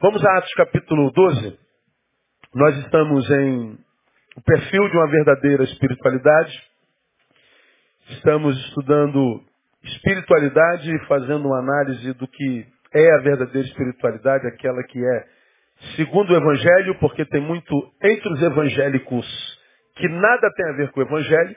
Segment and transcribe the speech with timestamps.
[0.00, 1.58] Vamos a Atos capítulo 12.
[2.54, 3.76] Nós estamos em
[4.36, 6.52] o perfil de uma verdadeira espiritualidade.
[8.10, 9.42] Estamos estudando
[9.82, 15.26] espiritualidade e fazendo uma análise do que é a verdadeira espiritualidade, aquela que é
[15.96, 19.26] segundo o Evangelho, porque tem muito entre os evangélicos
[19.96, 21.56] que nada tem a ver com o Evangelho.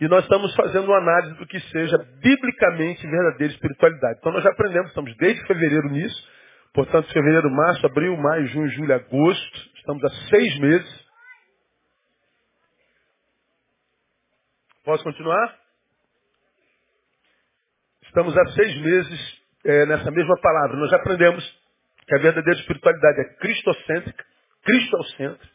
[0.00, 4.18] E nós estamos fazendo uma análise do que seja biblicamente verdadeira espiritualidade.
[4.20, 6.33] Então nós já aprendemos, estamos desde fevereiro nisso,
[6.74, 11.04] portanto fevereiro, março, abril, maio, junho, julho, agosto, estamos há seis meses.
[14.84, 15.58] Posso continuar?
[18.02, 20.76] Estamos há seis meses é, nessa mesma palavra.
[20.76, 21.44] Nós aprendemos
[22.06, 24.24] que a verdadeira espiritualidade é cristocêntrica,
[24.62, 25.54] cristocêntrica.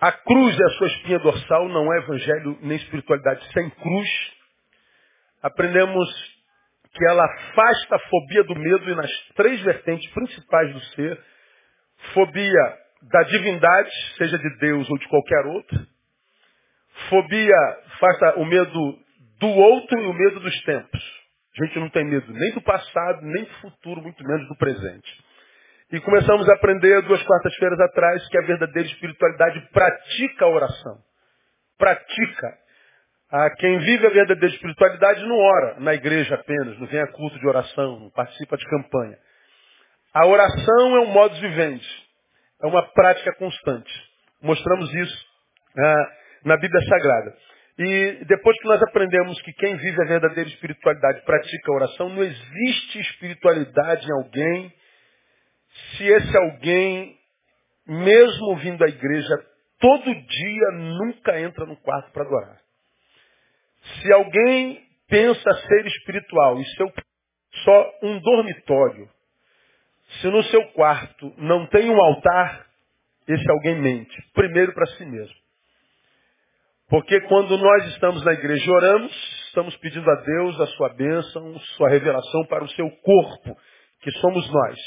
[0.00, 4.08] A cruz é a sua espinha dorsal, não é evangelho nem espiritualidade sem cruz.
[5.42, 6.37] Aprendemos
[6.98, 11.18] que ela afasta a fobia do medo e nas três vertentes principais do ser.
[12.12, 15.86] Fobia da divindade, seja de Deus ou de qualquer outro.
[17.08, 18.98] Fobia afasta o medo
[19.38, 21.18] do outro e o medo dos tempos.
[21.60, 25.24] A gente não tem medo nem do passado, nem do futuro, muito menos do presente.
[25.92, 30.98] E começamos a aprender duas quartas-feiras atrás que a verdadeira espiritualidade pratica a oração.
[31.78, 32.58] Pratica.
[33.30, 37.38] Ah, quem vive a verdadeira espiritualidade não ora na igreja apenas, não vem a culto
[37.38, 39.18] de oração, não participa de campanha.
[40.14, 41.86] A oração é um modo vivente,
[42.62, 43.92] é uma prática constante.
[44.40, 45.26] Mostramos isso
[45.78, 46.08] ah,
[46.44, 47.36] na Bíblia Sagrada.
[47.78, 52.22] E depois que nós aprendemos que quem vive a verdadeira espiritualidade pratica a oração, não
[52.22, 54.72] existe espiritualidade em alguém
[55.96, 57.16] se esse alguém,
[57.86, 59.34] mesmo vindo à igreja
[59.78, 62.67] todo dia, nunca entra no quarto para adorar.
[64.00, 66.92] Se alguém pensa ser espiritual e seu
[67.64, 69.08] só um dormitório,
[70.20, 72.66] se no seu quarto não tem um altar,
[73.26, 74.16] esse alguém mente.
[74.32, 75.34] Primeiro para si mesmo.
[76.88, 79.12] Porque quando nós estamos na igreja oramos,
[79.48, 83.58] estamos pedindo a Deus a sua bênção, sua revelação para o seu corpo,
[84.00, 84.78] que somos nós.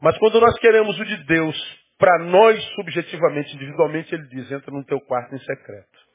[0.00, 1.56] Mas quando nós queremos o de Deus
[1.98, 6.07] para nós subjetivamente, individualmente, ele diz, entra no teu quarto em secreto.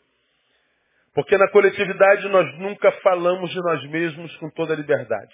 [1.14, 5.34] Porque na coletividade nós nunca falamos de nós mesmos com toda a liberdade.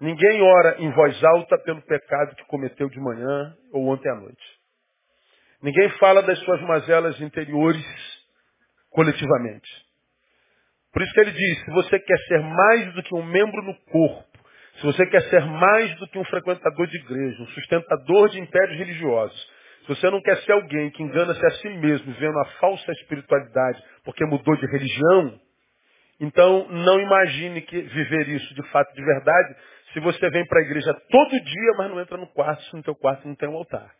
[0.00, 4.42] Ninguém ora em voz alta pelo pecado que cometeu de manhã ou ontem à noite.
[5.62, 7.86] Ninguém fala das suas mazelas interiores
[8.90, 9.70] coletivamente.
[10.92, 13.74] Por isso que ele diz, se você quer ser mais do que um membro no
[13.90, 14.38] corpo,
[14.76, 18.78] se você quer ser mais do que um frequentador de igreja, um sustentador de impérios
[18.78, 19.51] religiosos,
[19.82, 23.82] se você não quer ser alguém que engana-se a si mesmo, vendo a falsa espiritualidade
[24.04, 25.40] porque mudou de religião,
[26.20, 29.56] então não imagine que viver isso de fato de verdade
[29.92, 32.82] se você vem para a igreja todo dia, mas não entra no quarto, se no
[32.82, 33.92] teu quarto não tem um altar.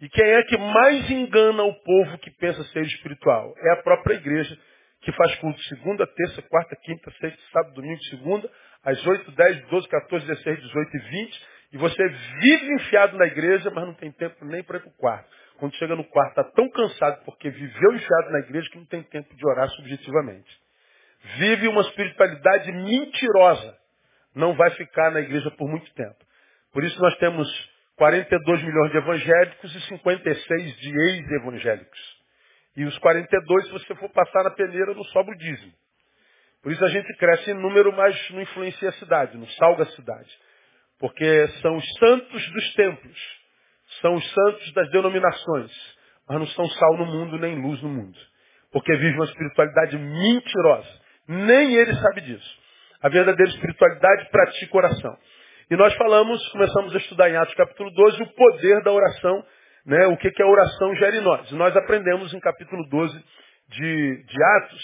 [0.00, 3.54] E quem é que mais engana o povo que pensa ser espiritual?
[3.58, 4.58] É a própria igreja,
[5.02, 8.50] que faz culto segunda, terça, quarta, quinta, sexta, sábado, domingo, segunda,
[8.82, 12.08] às 8, 10, 12, 14, 16, 18 e 20, e você
[12.40, 15.28] vive enfiado na igreja, mas não tem tempo nem para ir para o quarto.
[15.58, 19.02] Quando chega no quarto, está tão cansado porque viveu enfiado na igreja que não tem
[19.02, 20.56] tempo de orar subjetivamente.
[21.36, 23.76] Vive uma espiritualidade mentirosa.
[24.36, 26.14] Não vai ficar na igreja por muito tempo.
[26.72, 27.48] Por isso nós temos
[27.96, 32.22] 42 milhões de evangélicos e 56 de ex-evangélicos.
[32.76, 35.72] E os 42, se você for passar na peneira, não sobra o dízimo.
[36.62, 39.86] Por isso a gente cresce em número, mas não influencia a cidade, não salga a
[39.86, 40.38] cidade.
[41.04, 43.18] Porque são os santos dos templos,
[44.00, 45.70] são os santos das denominações,
[46.26, 48.18] mas não são sal no mundo nem luz no mundo.
[48.72, 50.88] Porque vivem uma espiritualidade mentirosa.
[51.28, 52.58] Nem ele sabe disso.
[53.02, 55.14] A verdadeira espiritualidade pratica oração.
[55.70, 59.44] E nós falamos, começamos a estudar em Atos capítulo 12, o poder da oração,
[59.84, 60.06] né?
[60.06, 61.50] o que, que a oração gera em nós.
[61.52, 63.24] Nós aprendemos em capítulo 12
[63.68, 64.82] de, de Atos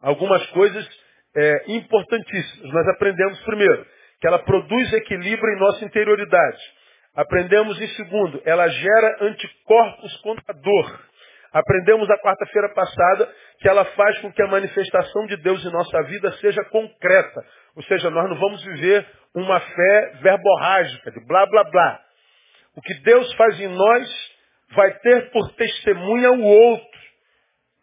[0.00, 0.88] algumas coisas
[1.36, 2.72] é, importantíssimas.
[2.72, 3.86] Nós aprendemos, primeiro,
[4.22, 6.62] que ela produz equilíbrio em nossa interioridade.
[7.16, 11.00] Aprendemos, em segundo, ela gera anticorpos contra a dor.
[11.52, 13.28] Aprendemos na quarta-feira passada
[13.58, 17.44] que ela faz com que a manifestação de Deus em nossa vida seja concreta.
[17.74, 19.04] Ou seja, nós não vamos viver
[19.34, 22.00] uma fé verborrágica, de blá blá blá.
[22.76, 24.30] O que Deus faz em nós
[24.76, 27.01] vai ter por testemunha o outro.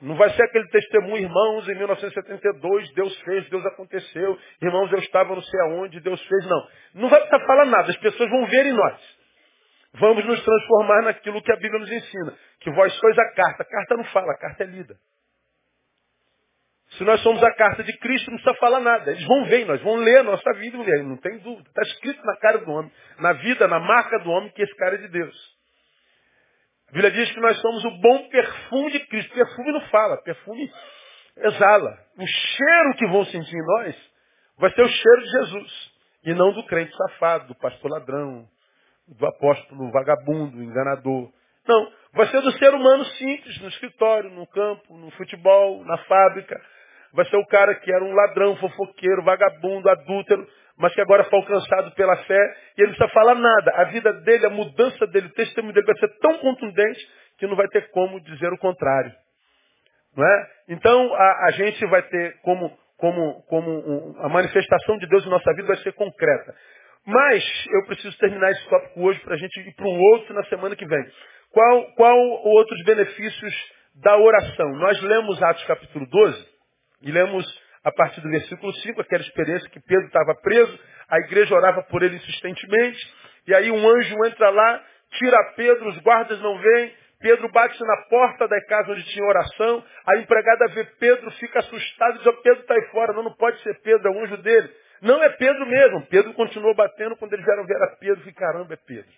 [0.02, 4.40] Não vai ser aquele testemunho, irmãos, em 1972, Deus fez, Deus aconteceu.
[4.62, 6.46] Irmãos, eu estava não sei aonde, Deus fez.
[6.46, 6.68] Não.
[6.96, 9.20] Não vai precisar falar nada, as pessoas vão ver em nós.
[9.96, 12.34] Vamos nos transformar naquilo que a Bíblia nos ensina.
[12.62, 13.64] Que vós sois a carta.
[13.64, 14.96] A carta não fala, a carta é lida.
[16.92, 19.12] Se nós somos a carta de Cristo, não precisa falar nada.
[19.12, 21.68] Eles vão ver, nós vamos ler a nossa vida, não tem dúvida.
[21.70, 24.96] Está escrito na cara do homem, na vida, na marca do homem, que esse cara
[24.96, 25.59] é de Deus.
[26.90, 29.32] A Bíblia diz que nós somos o bom perfume de Cristo.
[29.32, 30.72] Perfume não fala, perfume
[31.38, 31.98] exala.
[32.18, 33.96] O cheiro que vão sentir em nós
[34.58, 35.92] vai ser o cheiro de Jesus.
[36.26, 38.46] E não do crente safado, do pastor ladrão,
[39.08, 41.32] do apóstolo vagabundo, enganador.
[41.68, 46.60] Não, vai ser do ser humano simples, no escritório, no campo, no futebol, na fábrica.
[47.14, 50.48] Vai ser o cara que era um ladrão, fofoqueiro, vagabundo, adúltero,
[50.80, 53.72] mas que agora foi alcançado pela fé e ele não precisa falar nada.
[53.76, 57.06] A vida dele, a mudança dele, o testemunho dele vai ser tão contundente
[57.38, 59.12] que não vai ter como dizer o contrário.
[60.16, 60.48] Não é?
[60.70, 65.30] Então a, a gente vai ter como, como, como um, a manifestação de Deus em
[65.30, 66.56] nossa vida vai ser concreta.
[67.06, 67.44] Mas
[67.74, 70.78] eu preciso terminar esse tópico hoje para a gente ir para um outro na semana
[70.78, 71.06] que vem.
[71.52, 73.54] Qual, qual outros benefícios
[73.96, 74.70] da oração?
[74.78, 76.48] Nós lemos Atos capítulo 12
[77.02, 77.46] e lemos
[77.84, 80.80] a partir do versículo 5, aquela experiência que Pedro estava preso,
[81.10, 83.00] a igreja orava por ele insistentemente,
[83.48, 84.84] e aí um anjo entra lá,
[85.18, 89.84] tira Pedro, os guardas não vêm, Pedro bate na porta da casa onde tinha oração,
[90.08, 93.34] a empregada vê Pedro, fica assustado e diz, oh, Pedro está aí fora, não, não
[93.34, 94.70] pode ser Pedro, é o anjo dele.
[95.02, 96.06] Não é Pedro mesmo.
[96.08, 99.12] Pedro continuou batendo, quando eles vieram ver era Pedro, e caramba, é Pedro.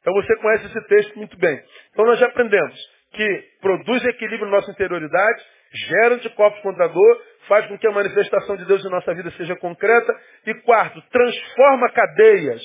[0.00, 1.60] Então você conhece esse texto muito bem.
[1.90, 2.78] Então nós já aprendemos
[3.12, 7.92] que produz equilíbrio na nossa interioridade, gera anticorpos contra a dor, faz com que a
[7.92, 10.12] manifestação de Deus em nossa vida seja concreta.
[10.46, 12.62] E quarto, transforma cadeias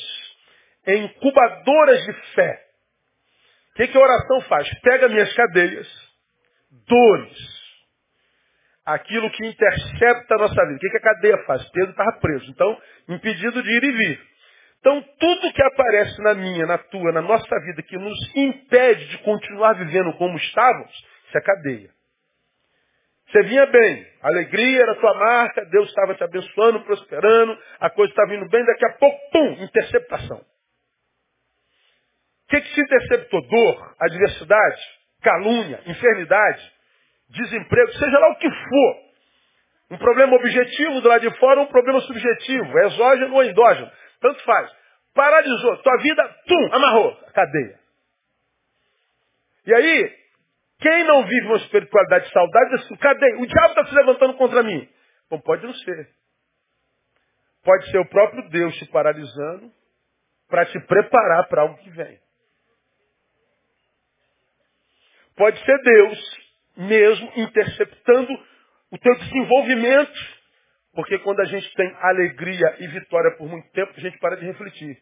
[0.87, 2.59] em incubadoras de fé.
[3.71, 4.69] O que, que a oração faz?
[4.81, 5.87] Pega minhas cadeias,
[6.87, 7.61] dores,
[8.85, 10.75] aquilo que intercepta a nossa vida.
[10.75, 11.69] O que, que a cadeia faz?
[11.69, 14.31] Pedro estava preso, então impedido de ir e vir.
[14.79, 19.17] Então tudo que aparece na minha, na tua, na nossa vida, que nos impede de
[19.19, 20.91] continuar vivendo como estávamos,
[21.27, 22.00] isso é cadeia.
[23.31, 28.35] Você vinha bem, alegria era tua marca, Deus estava te abençoando, prosperando, a coisa estava
[28.35, 30.37] indo bem, daqui a pouco, pum, interceptação.
[30.37, 30.45] O
[32.49, 33.41] que, que se interceptou?
[33.47, 34.81] Dor, adversidade,
[35.21, 36.73] calúnia, enfermidade,
[37.29, 39.11] desemprego, seja lá o que for.
[39.91, 43.89] Um problema objetivo do lado de fora, um problema subjetivo, é exógeno ou endógeno,
[44.19, 44.69] tanto faz.
[45.13, 47.79] Paralisou, tua vida, tum, amarrou, cadeia.
[49.67, 50.20] E aí,
[50.81, 53.35] quem não vive uma espiritualidade saudável diz assim, cadê?
[53.35, 54.89] O diabo está se levantando contra mim.
[55.29, 56.09] Bom, pode não ser.
[57.63, 59.71] Pode ser o próprio Deus te paralisando
[60.49, 62.19] para te preparar para algo que vem.
[65.35, 66.37] Pode ser Deus
[66.77, 68.33] mesmo interceptando
[68.89, 70.41] o teu desenvolvimento.
[70.93, 74.45] Porque quando a gente tem alegria e vitória por muito tempo, a gente para de
[74.45, 74.97] refletir.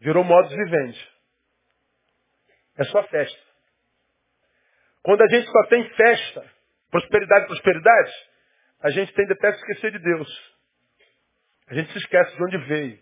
[0.00, 1.08] Virou modus vivendi.
[2.76, 3.49] É só festa.
[5.02, 6.44] Quando a gente só tem festa,
[6.90, 8.12] prosperidade, prosperidade,
[8.82, 10.58] a gente tende até a esquecer de Deus.
[11.68, 12.98] A gente se esquece de onde veio.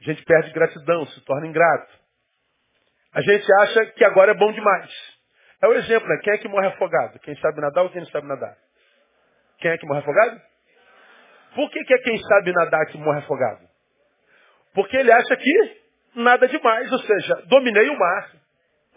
[0.00, 1.98] A gente perde gratidão, se torna ingrato.
[3.12, 5.18] A gente acha que agora é bom demais.
[5.60, 6.18] É o exemplo, né?
[6.22, 7.18] Quem é que morre afogado?
[7.20, 8.56] Quem sabe nadar ou quem não sabe nadar?
[9.58, 10.40] Quem é que morre afogado?
[11.54, 13.66] Por que, que é quem sabe nadar que morre afogado?
[14.72, 15.82] Porque ele acha que
[16.14, 18.32] nada demais, ou seja, dominei o mar.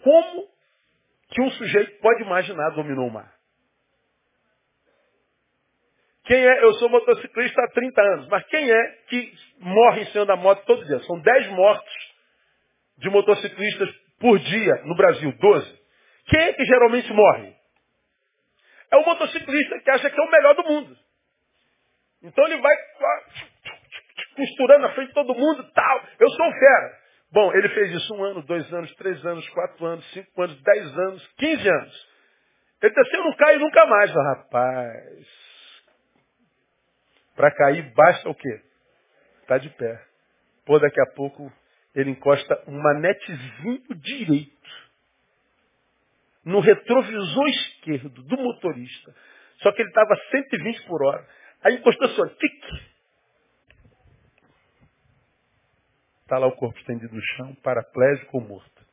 [0.04, 0.51] Como
[1.32, 3.32] que um sujeito pode imaginar dominou o mar.
[6.24, 6.64] Quem é?
[6.64, 10.64] Eu sou motociclista há 30 anos, mas quem é que morre em cima da moto
[10.64, 11.00] todo dia?
[11.00, 12.12] São 10 mortos
[12.98, 15.82] de motociclistas por dia no Brasil, 12.
[16.26, 17.52] Quem é que geralmente morre?
[18.92, 20.96] É o motociclista que acha que é o melhor do mundo.
[22.22, 22.76] Então ele vai
[24.36, 26.04] costurando na frente de todo mundo tal.
[26.20, 27.01] Eu sou um fera.
[27.32, 30.98] Bom, ele fez isso um ano, dois anos, três anos, quatro anos, cinco anos, dez
[30.98, 32.08] anos, quinze anos.
[32.82, 34.14] Ele disse, eu não caio nunca mais.
[34.14, 35.26] Eu, Rapaz,
[37.34, 38.60] para cair basta o quê?
[39.40, 40.04] Está de pé.
[40.66, 41.50] Pô, daqui a pouco
[41.94, 44.52] ele encosta um manetezinho direito
[46.44, 49.14] no retrovisor esquerdo do motorista.
[49.60, 51.26] Só que ele estava 120 por hora.
[51.64, 52.91] Aí encostou assim, tique,
[56.32, 58.86] Está lá o corpo estendido no chão, paraplégico ou morto.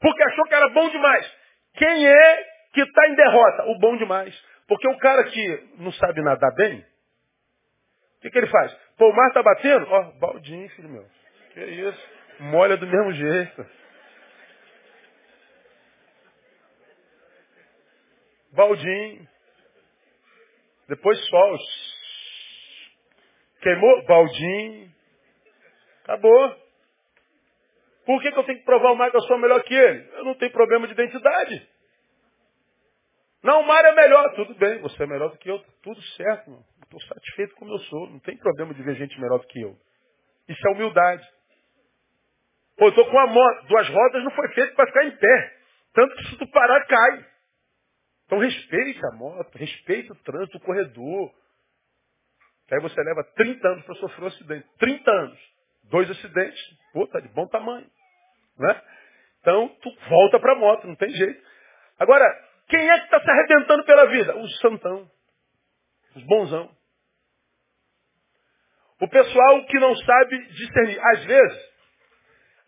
[0.00, 1.36] Porque achou que era bom demais.
[1.74, 3.64] Quem é que está em derrota?
[3.64, 4.34] O bom demais.
[4.66, 8.72] Porque o cara que não sabe nadar bem, o que, que ele faz?
[8.96, 9.86] Pô, o mar está batendo?
[9.86, 11.06] Ó, baldinho, filho meu.
[11.52, 12.08] Que isso?
[12.40, 13.66] Molha do mesmo jeito.
[18.50, 19.28] Baldinho.
[20.88, 21.58] Depois sol.
[23.60, 24.06] Queimou?
[24.06, 24.93] Baldinho.
[26.04, 26.56] Acabou.
[28.04, 30.08] Por que, que eu tenho que provar o mais que eu sou melhor que ele?
[30.12, 31.68] Eu não tenho problema de identidade.
[33.42, 34.34] Não, o mar é melhor.
[34.34, 35.58] Tudo bem, você é melhor do que eu.
[35.82, 36.64] Tudo certo.
[36.82, 38.10] Estou satisfeito como eu sou.
[38.10, 39.76] Não tem problema de ver gente melhor do que eu.
[40.48, 41.26] Isso é humildade.
[42.76, 43.66] Pô, eu estou com uma moto.
[43.66, 45.56] Duas rodas não foi feito para ficar em pé.
[45.94, 47.26] Tanto que se tu parar, cai.
[48.26, 51.32] Então respeita a moto, respeita o trânsito, o corredor.
[52.72, 54.68] Aí você leva 30 anos para sofrer um acidente.
[54.78, 55.53] 30 anos.
[55.90, 56.60] Dois acidentes.
[56.92, 57.86] Pô, tá de bom tamanho.
[58.58, 58.82] Né?
[59.40, 61.42] Então, tu volta para a moto, não tem jeito.
[61.98, 62.24] Agora,
[62.68, 64.36] quem é que está se arrebentando pela vida?
[64.36, 65.10] Os santão.
[66.16, 66.70] Os bonzão.
[69.00, 71.00] O pessoal que não sabe discernir.
[71.12, 71.72] Às vezes,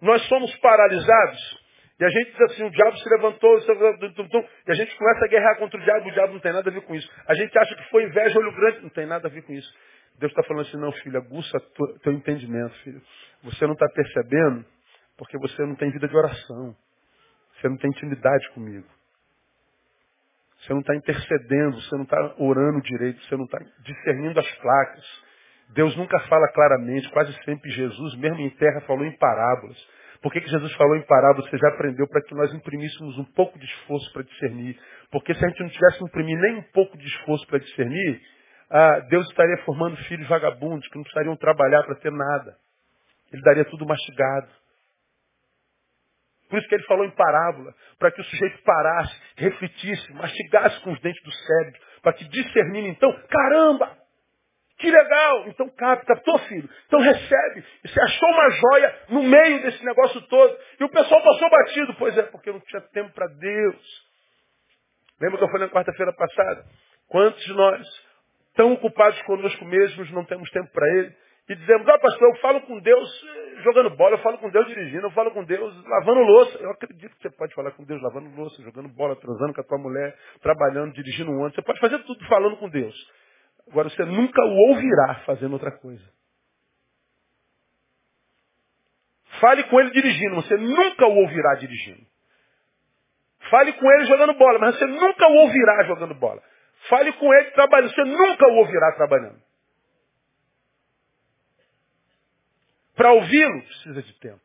[0.00, 1.66] nós somos paralisados
[1.99, 5.56] e a gente diz assim, o diabo se levantou, e a gente começa a guerrear
[5.56, 7.11] contra o diabo, o diabo não tem nada a ver com isso.
[7.26, 9.75] A gente acha que foi inveja, olho grande, não tem nada a ver com isso.
[10.18, 11.58] Deus está falando assim, não, filho, aguça
[12.02, 13.02] teu entendimento, filho.
[13.44, 14.64] Você não está percebendo
[15.16, 16.76] porque você não tem vida de oração.
[17.54, 18.87] Você não tem intimidade comigo.
[20.61, 25.25] Você não está intercedendo, você não está orando direito, você não está discernindo as placas.
[25.70, 29.76] Deus nunca fala claramente, quase sempre Jesus, mesmo em terra, falou em parábolas.
[30.23, 31.49] Por que, que Jesus falou em parábolas?
[31.50, 34.78] Você já aprendeu para que nós imprimíssemos um pouco de esforço para discernir.
[35.11, 38.20] Porque se a gente não tivesse imprimir nem um pouco de esforço para discernir,
[38.70, 42.56] ah, Deus estaria formando filhos vagabundos que não precisariam trabalhar para ter nada.
[43.32, 44.49] Ele daria tudo mastigado.
[46.49, 50.92] Por isso que ele falou em parábola, para que o sujeito parasse, refletisse, mastigasse com
[50.92, 53.99] os dentes do cérebro, para que discernindo então, caramba,
[54.78, 55.49] que legal!
[55.49, 56.68] Então capta, captou filho?
[56.87, 57.64] Então recebe.
[57.82, 60.58] E você achou uma joia no meio desse negócio todo.
[60.78, 61.94] E o pessoal passou batido.
[61.94, 64.06] Pois é, porque não tinha tempo para Deus.
[65.18, 66.66] Lembra que eu falei na quarta-feira passada?
[67.08, 68.06] Quantos de nós,
[68.57, 71.15] tão ocupados conosco mesmos, não temos tempo para Ele?
[71.49, 74.67] E dizemos, ah pastor, eu falo com Deus eh, jogando bola, eu falo com Deus
[74.67, 76.59] dirigindo, eu falo com Deus lavando louça.
[76.59, 79.65] Eu acredito que você pode falar com Deus lavando louça, jogando bola, transando com a
[79.65, 81.55] tua mulher, trabalhando, dirigindo um ônibus.
[81.55, 82.95] Você pode fazer tudo falando com Deus.
[83.71, 86.05] Agora você nunca o ouvirá fazendo outra coisa.
[89.41, 92.05] Fale com ele dirigindo, você nunca o ouvirá dirigindo.
[93.51, 96.43] Fale com ele jogando bola, mas você nunca o ouvirá jogando bola.
[96.88, 99.43] Fale com ele trabalhando, você nunca o ouvirá trabalhando.
[102.95, 104.40] Para ouvi-lo, precisa de tempo.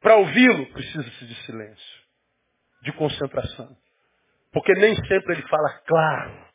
[0.00, 2.02] Para ouvi-lo, precisa-se de silêncio,
[2.82, 3.76] de concentração.
[4.52, 6.48] Porque nem sempre ele fala claro.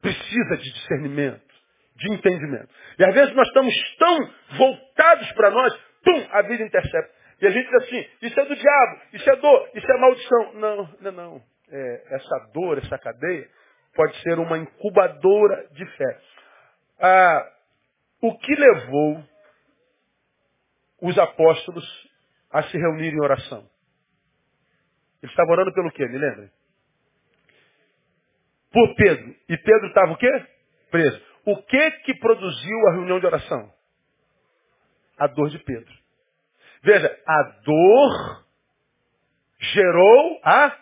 [0.00, 1.54] Precisa de discernimento,
[1.96, 2.68] de entendimento.
[2.98, 7.21] E às vezes nós estamos tão voltados para nós, pum, a vida intercepta.
[7.42, 10.52] E a gente diz assim, isso é do diabo, isso é dor, isso é maldição.
[10.54, 11.42] Não, não, não.
[11.70, 13.48] É, essa dor, essa cadeia,
[13.94, 16.20] pode ser uma incubadora de fé.
[17.00, 17.52] Ah,
[18.22, 19.24] o que levou
[21.02, 22.10] os apóstolos
[22.50, 23.68] a se reunirem em oração?
[25.22, 26.06] Eles estavam orando pelo quê?
[26.06, 26.50] Me lembrem?
[28.72, 29.34] por Pedro.
[29.48, 30.46] E Pedro estava o quê?
[30.90, 31.22] Preso.
[31.44, 33.72] O que que produziu a reunião de oração?
[35.18, 36.01] A dor de Pedro.
[36.82, 38.44] Veja, a dor
[39.58, 40.78] gerou a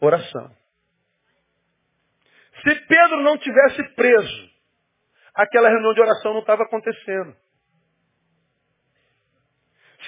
[0.00, 0.56] oração.
[2.62, 4.50] Se Pedro não tivesse preso,
[5.34, 7.36] aquela reunião de oração não estava acontecendo.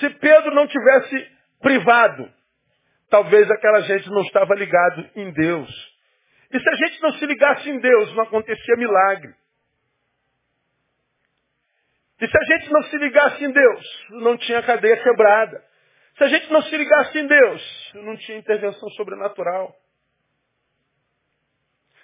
[0.00, 2.32] Se Pedro não tivesse privado,
[3.10, 5.68] talvez aquela gente não estava ligado em Deus.
[6.52, 9.34] E se a gente não se ligasse em Deus, não acontecia milagre.
[12.20, 15.64] E se a gente não se ligasse em Deus, não tinha cadeia quebrada.
[16.16, 19.74] Se a gente não se ligasse em Deus, não tinha intervenção sobrenatural.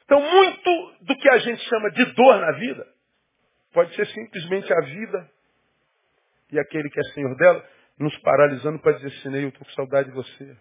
[0.05, 2.87] Então, muito do que a gente chama de dor na vida,
[3.73, 5.31] pode ser simplesmente a vida
[6.53, 7.65] e aquele que é senhor dela,
[7.99, 10.57] nos paralisando para dizer assim, eu estou com saudade de você.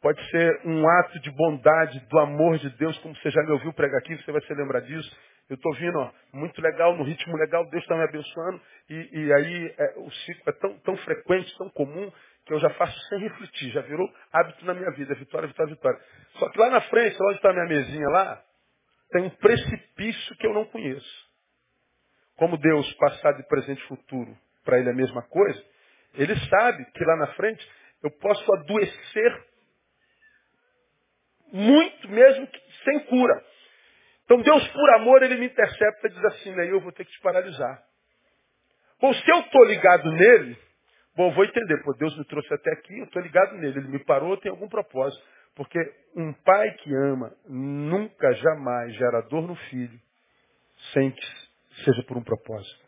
[0.00, 3.72] Pode ser um ato de bondade, do amor de Deus, como você já me ouviu
[3.72, 5.16] pregar aqui, você vai se lembrar disso.
[5.48, 8.60] Eu estou vindo, ó, muito legal, no ritmo legal, Deus está me abençoando.
[8.90, 12.12] E, e aí é, o ciclo é tão, tão frequente, tão comum,
[12.44, 13.70] que eu já faço sem refletir.
[13.70, 15.14] Já virou hábito na minha vida.
[15.14, 16.00] Vitória, vitória, vitória.
[16.38, 18.42] Só que lá na frente, onde está a minha mesinha lá,
[19.10, 21.28] tem um precipício que eu não conheço.
[22.36, 25.64] Como Deus, passado, presente e futuro, para ele é a mesma coisa,
[26.14, 27.68] ele sabe que lá na frente
[28.02, 29.44] eu posso adoecer
[31.52, 32.48] muito mesmo
[32.84, 33.44] sem cura.
[34.28, 37.10] Então Deus, por amor, ele me intercepta e diz assim, né, eu vou ter que
[37.10, 37.82] te paralisar.
[39.00, 40.58] Bom, se eu estou ligado nele,
[41.16, 44.04] bom, vou entender, pô, Deus me trouxe até aqui, eu estou ligado nele, ele me
[44.04, 45.24] parou, tem algum propósito.
[45.54, 45.78] Porque
[46.14, 49.98] um pai que ama nunca, jamais gera dor no filho,
[50.92, 51.26] sem que
[51.84, 52.86] seja por um propósito.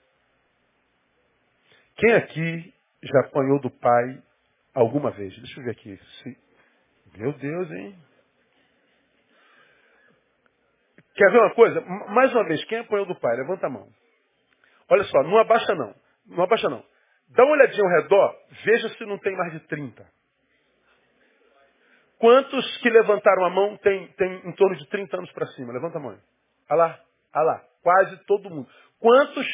[1.97, 4.23] Quem aqui já apanhou do pai
[4.75, 5.37] Alguma vez.
[5.37, 5.99] Deixa eu ver aqui.
[7.17, 7.99] Meu Deus, hein?
[11.21, 11.83] Quer ver uma coisa?
[11.83, 13.37] Mais uma vez, quem apanhou do pai?
[13.37, 13.87] Levanta a mão.
[14.89, 15.95] Olha só, não abaixa não.
[16.29, 16.83] Não abaixa não.
[17.29, 20.03] Dá uma olhadinha ao redor, veja se não tem mais de 30.
[22.19, 25.75] Quantos que levantaram a mão tem, tem em torno de 30 anos para cima?
[25.75, 26.19] Levanta a mão.
[26.71, 27.01] Olha lá,
[27.35, 27.65] olha lá.
[27.83, 28.71] Quase todo mundo.
[28.99, 29.47] Quantos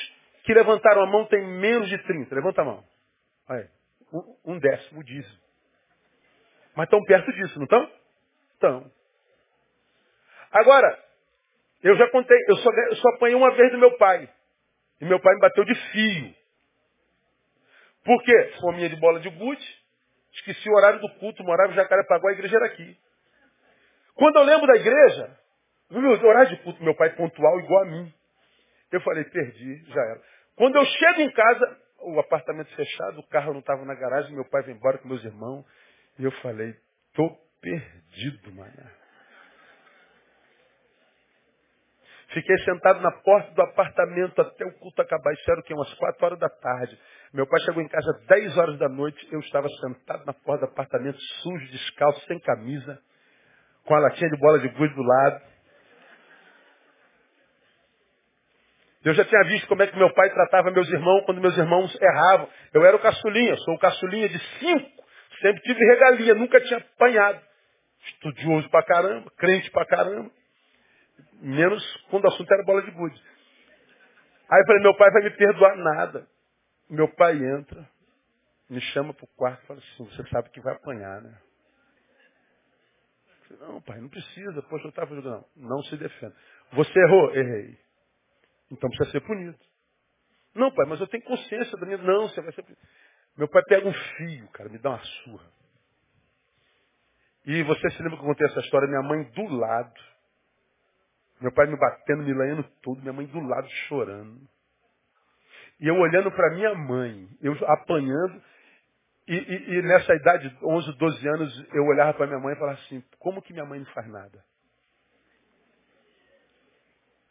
[0.44, 2.32] que levantaram a mão tem menos de 30?
[2.32, 2.84] Levanta a mão.
[3.48, 3.68] Olha aí.
[4.12, 5.40] Um, um décimo dízimo.
[6.76, 7.90] Mas estão perto disso, não estão?
[8.54, 8.92] Estão.
[10.52, 11.05] Agora,
[11.82, 14.28] eu já contei, eu só, eu só apanhei uma vez do meu pai.
[15.00, 16.34] E meu pai me bateu de fio.
[18.04, 18.52] Por quê?
[18.60, 19.86] Fominha de bola de gude.
[20.32, 22.96] Esqueci o horário do culto, morava em Jacarepaguá, a igreja era aqui.
[24.14, 25.38] Quando eu lembro da igreja,
[25.90, 28.14] o horário de culto, meu pai pontual igual a mim.
[28.92, 30.22] Eu falei, perdi, já era.
[30.56, 34.44] Quando eu chego em casa, o apartamento fechado, o carro não estava na garagem, meu
[34.48, 35.66] pai veio embora com meus irmãos.
[36.18, 36.74] E eu falei,
[37.14, 37.28] tô
[37.60, 38.90] perdido, mané.
[42.36, 45.32] Fiquei sentado na porta do apartamento até o culto acabar.
[45.32, 45.72] Isso era o quê?
[45.72, 46.98] Umas quatro horas da tarde.
[47.32, 49.26] Meu pai chegou em casa às 10 horas da noite.
[49.32, 52.98] Eu estava sentado na porta do apartamento, sujo, descalço, sem camisa,
[53.86, 55.42] com a latinha de bola de gude do lado.
[59.02, 61.98] Eu já tinha visto como é que meu pai tratava meus irmãos quando meus irmãos
[61.98, 62.50] erravam.
[62.74, 65.04] Eu era o caçulinha, sou o caçulinha de cinco.
[65.40, 67.40] Sempre tive regalia, nunca tinha apanhado.
[68.08, 70.30] Estudioso pra caramba, crente pra caramba.
[71.46, 73.22] Menos quando o assunto era bola de gude.
[74.50, 76.28] Aí eu falei, meu pai vai me perdoar nada.
[76.90, 77.88] Meu pai entra,
[78.68, 81.38] me chama pro quarto e fala assim, você sabe que vai apanhar, né?
[83.46, 85.44] Falei, não, pai, não precisa, poxa, eu estava jogando.
[85.54, 86.34] Não, não se defenda.
[86.72, 87.32] Você errou?
[87.32, 87.78] Errei.
[88.72, 89.58] Então precisa ser punido.
[90.52, 91.98] Não, pai, mas eu tenho consciência da minha.
[91.98, 92.80] Não, você vai ser punido.
[93.36, 95.46] Meu pai pega um fio, cara, me dá uma surra.
[97.44, 98.88] E você se lembra que eu contei essa história?
[98.88, 100.15] Minha mãe do lado.
[101.40, 104.40] Meu pai me batendo, me lanhando tudo, minha mãe do lado chorando.
[105.78, 108.42] E eu olhando para minha mãe, eu apanhando,
[109.28, 112.78] e, e- e nessa idade, 11, 12 anos, eu olhava para minha mãe e falava
[112.78, 114.42] assim, como que minha mãe não faz nada?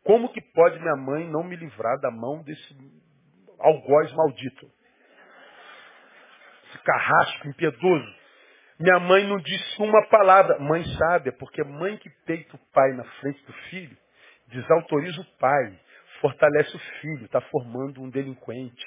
[0.04, 2.78] Como que pode minha mãe não me livrar da mão desse
[3.58, 4.72] algoz maldito?
[6.70, 8.15] Esse carrasco impiedoso.
[8.80, 10.60] Minha mãe não disse uma palavra.
[10.60, 10.84] Mãe
[11.26, 13.98] é porque mãe que peita o pai na frente do filho,
[14.48, 15.80] desautoriza o pai,
[16.20, 18.86] fortalece o filho, está formando um delinquente.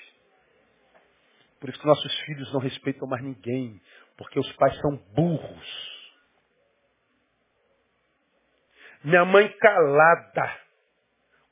[1.58, 3.80] Por isso que nossos filhos não respeitam mais ninguém,
[4.16, 5.98] porque os pais são burros.
[9.02, 10.56] Minha mãe calada,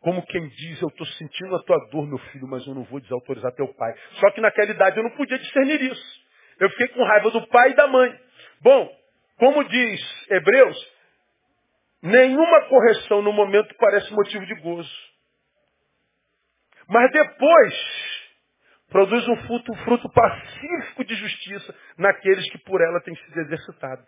[0.01, 3.01] como quem diz, eu estou sentindo a tua dor, meu filho, mas eu não vou
[3.01, 3.95] desautorizar teu pai.
[4.21, 6.27] Só que naquela idade eu não podia discernir isso.
[6.59, 8.26] Eu fiquei com raiva do pai e da mãe.
[8.67, 8.91] Bom,
[9.39, 10.93] como diz Hebreus,
[12.03, 14.91] nenhuma correção no momento parece motivo de gozo.
[16.89, 17.75] Mas depois
[18.89, 24.05] produz um fruto, fruto pacífico de justiça naqueles que por ela têm sido exercitados.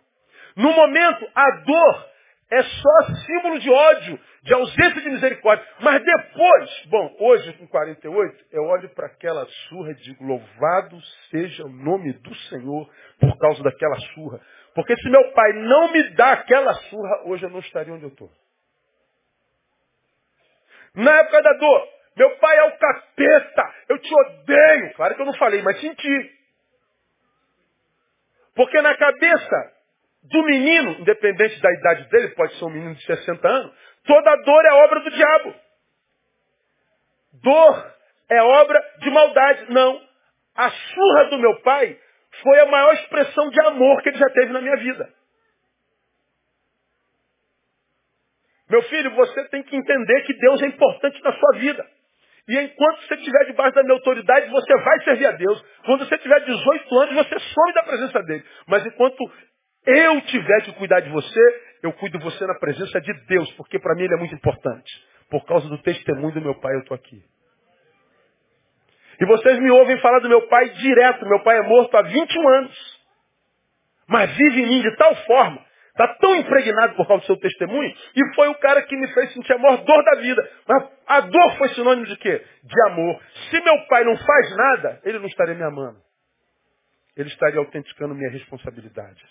[0.57, 2.09] No momento, a dor
[2.51, 5.65] é só símbolo de ódio, de ausência de misericórdia.
[5.81, 11.63] Mas depois, bom, hoje com 48, eu olho para aquela surra e digo, louvado seja
[11.63, 14.41] o nome do Senhor por causa daquela surra.
[14.73, 18.09] Porque se meu pai não me dá aquela surra, hoje eu não estaria onde eu
[18.09, 18.31] estou.
[20.95, 24.93] Na época da dor, meu pai é o capeta, eu te odeio.
[24.95, 26.39] Claro que eu não falei, mas senti.
[28.55, 29.78] Porque na cabeça
[30.23, 33.73] do menino, independente da idade dele, pode ser um menino de 60 anos,
[34.05, 35.55] toda dor é obra do diabo.
[37.41, 37.93] Dor
[38.29, 39.71] é obra de maldade.
[39.71, 40.01] Não.
[40.55, 41.97] A surra do meu pai
[42.43, 45.09] foi a maior expressão de amor que ele já teve na minha vida.
[48.69, 51.85] Meu filho, você tem que entender que Deus é importante na sua vida.
[52.47, 55.63] E enquanto você estiver debaixo da minha autoridade, você vai servir a Deus.
[55.85, 58.43] Quando você tiver 18 anos, você some da presença dele.
[58.67, 59.17] Mas enquanto
[59.85, 63.95] eu tiver que cuidar de você, eu cuido você na presença de Deus, porque para
[63.95, 64.91] mim ele é muito importante.
[65.29, 67.23] Por causa do testemunho do meu pai, eu estou aqui.
[69.21, 71.25] E vocês me ouvem falar do meu pai direto.
[71.25, 72.99] Meu pai é morto há 21 anos.
[74.07, 77.93] Mas vive em mim de tal forma, está tão impregnado por causa do seu testemunho,
[78.15, 80.49] e foi o cara que me fez sentir a maior dor da vida.
[80.67, 82.43] Mas a dor foi sinônimo de quê?
[82.63, 83.21] De amor.
[83.51, 85.99] Se meu pai não faz nada, ele não estaria me amando.
[87.15, 89.23] Ele estaria autenticando minha responsabilidade.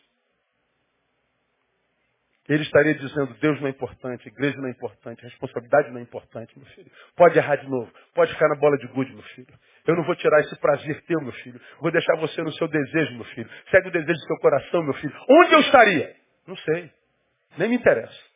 [2.49, 6.59] Ele estaria dizendo, Deus não é importante, igreja não é importante, responsabilidade não é importante,
[6.59, 6.91] meu filho.
[7.15, 9.55] Pode errar de novo, pode ficar na bola de gude, meu filho.
[9.87, 11.61] Eu não vou tirar esse prazer teu, meu filho.
[11.81, 13.51] Vou deixar você no seu desejo, meu filho.
[13.71, 15.15] Segue o desejo do seu coração, meu filho.
[15.29, 16.17] Onde eu estaria?
[16.47, 16.91] Não sei.
[17.59, 18.29] Nem me interessa.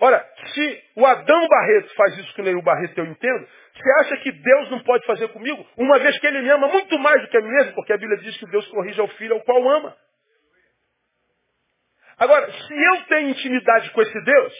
[0.00, 4.16] Ora, se o Adão Barreto faz isso que nem o Barreto eu entendo, você acha
[4.18, 7.28] que Deus não pode fazer comigo, uma vez que ele me ama muito mais do
[7.28, 9.68] que a mim mesmo, porque a Bíblia diz que Deus corrige ao filho ao qual
[9.68, 9.96] ama.
[12.18, 14.54] Agora, se eu tenho intimidade com esse Deus,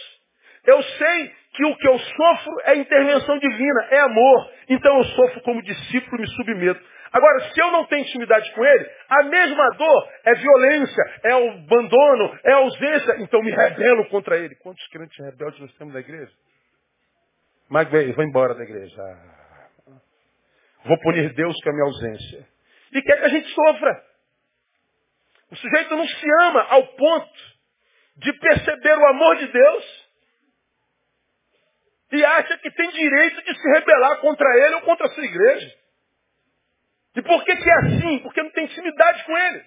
[0.67, 4.51] eu sei que o que eu sofro é intervenção divina, é amor.
[4.69, 6.97] Então eu sofro como discípulo, me submeto.
[7.13, 11.51] Agora, se eu não tenho intimidade com ele, a mesma dor é violência, é o
[11.51, 13.17] abandono, é ausência.
[13.21, 14.55] Então me rebelo contra ele.
[14.57, 16.33] Quantos crentes rebeldes nós temos na igreja?
[17.71, 19.03] Mas vou embora da igreja.
[20.85, 22.47] Vou punir Deus com a minha ausência.
[22.93, 24.03] E quer que a gente sofra.
[25.51, 27.57] O sujeito não se ama ao ponto
[28.17, 30.07] de perceber o amor de Deus
[32.13, 35.75] e acha que tem direito de se rebelar contra ele ou contra a sua igreja.
[37.17, 38.19] E por que, que é assim?
[38.21, 39.65] Porque não tem intimidade com ele.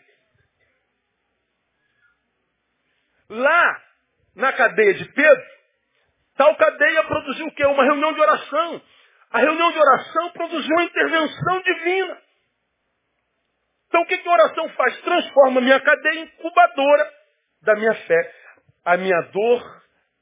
[3.30, 3.84] Lá,
[4.36, 5.48] na cadeia de Pedro,
[6.36, 7.66] tal cadeia produziu o quê?
[7.66, 8.82] Uma reunião de oração.
[9.32, 12.22] A reunião de oração produziu uma intervenção divina.
[14.00, 15.02] Então o que, que a oração faz?
[15.02, 17.12] Transforma minha cadeia incubadora
[17.62, 18.34] da minha fé.
[18.86, 19.62] A minha dor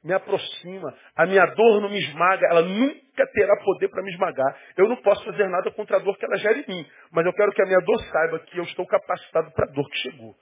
[0.02, 0.92] me aproxima.
[1.14, 2.48] A minha dor não me esmaga.
[2.50, 4.56] Ela nunca terá poder para me esmagar.
[4.76, 6.86] Eu não posso fazer nada contra a dor que ela gera em mim.
[7.12, 9.88] Mas eu quero que a minha dor saiba que eu estou capacitado para a dor
[9.88, 10.34] que chegou.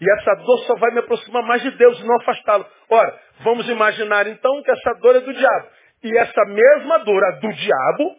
[0.00, 2.66] E essa dor só vai me aproximar mais de Deus e não afastá-lo.
[2.88, 5.68] Ora, vamos imaginar então que essa dor é do diabo.
[6.02, 8.16] E essa mesma dor, a do diabo,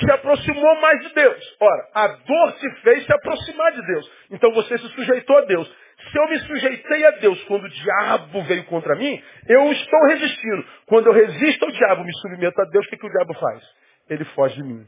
[0.00, 1.56] se aproximou mais de Deus.
[1.60, 4.12] Ora, a dor se fez se aproximar de Deus.
[4.30, 5.68] Então você se sujeitou a Deus.
[6.10, 10.64] Se eu me sujeitei a Deus quando o diabo veio contra mim, eu estou resistindo.
[10.86, 13.62] Quando eu resisto ao diabo, me submeto a Deus, o que, que o diabo faz?
[14.08, 14.86] Ele foge de mim.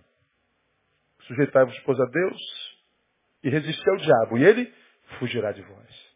[1.27, 2.73] Sujeitai-vos, pois, a Deus
[3.43, 4.73] e resistir ao diabo, e ele
[5.19, 6.13] fugirá de vós.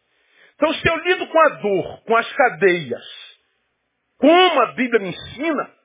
[0.55, 3.37] Então, se eu lido com a dor, com as cadeias,
[4.17, 5.76] como a Bíblia me ensina,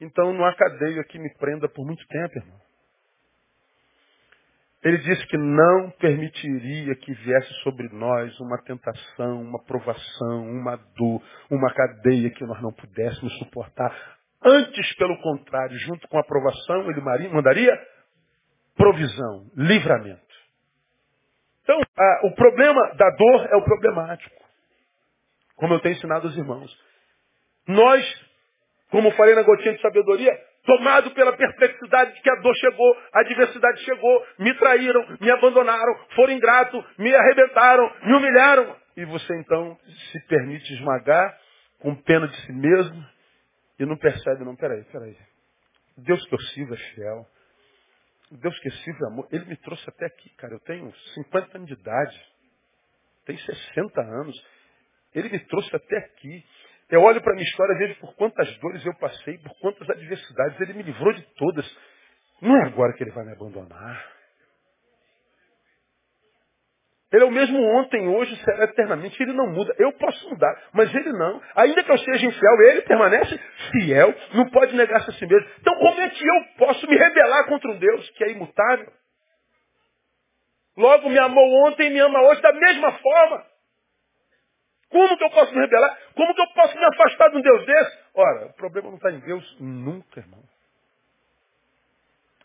[0.00, 2.60] então não há cadeia que me prenda por muito tempo, irmão.
[4.82, 11.22] Ele disse que não permitiria que viesse sobre nós uma tentação, uma provação, uma dor,
[11.50, 13.94] uma cadeia que nós não pudéssemos suportar.
[14.42, 17.78] Antes, pelo contrário, junto com a provação, ele mandaria
[18.74, 20.30] provisão, livramento.
[21.62, 24.34] Então, a, o problema da dor é o problemático.
[25.56, 26.74] Como eu tenho ensinado aos irmãos.
[27.68, 28.29] Nós
[28.90, 30.32] como falei na gotinha de sabedoria,
[30.64, 35.94] tomado pela perplexidade de que a dor chegou, a adversidade chegou, me traíram, me abandonaram,
[36.14, 38.76] foram ingratos, me arrebentaram, me humilharam.
[38.96, 39.78] E você então
[40.12, 41.38] se permite esmagar
[41.78, 43.04] com pena de si mesmo
[43.78, 45.16] e não percebe, não, peraí, peraí.
[45.96, 47.26] Deus que eu sirvo é fiel.
[48.30, 49.28] Deus que eu sirvo é amor.
[49.32, 50.54] Ele me trouxe até aqui, cara.
[50.54, 52.32] Eu tenho 50 anos de idade.
[53.24, 54.46] Tenho 60 anos.
[55.14, 56.44] Ele me trouxe até aqui.
[56.90, 60.60] Eu olho para minha história, vejo por quantas dores eu passei, por quantas adversidades.
[60.60, 61.78] Ele me livrou de todas.
[62.42, 64.20] Não é agora que ele vai me abandonar.
[67.12, 69.20] Ele é o mesmo ontem, hoje, será eternamente.
[69.20, 69.74] Ele não muda.
[69.78, 71.42] Eu posso mudar, mas ele não.
[71.56, 73.38] Ainda que eu seja infiel, ele permanece
[73.72, 75.48] fiel, não pode negar-se a si mesmo.
[75.60, 78.92] Então como é que eu posso me rebelar contra um Deus que é imutável?
[80.76, 83.49] Logo me amou ontem e me ama hoje da mesma forma.
[84.90, 85.98] Como que eu posso me rebelar?
[86.14, 87.98] Como que eu posso me afastar de um Deus desse?
[88.14, 90.42] Ora, o problema não está em Deus nunca, irmão.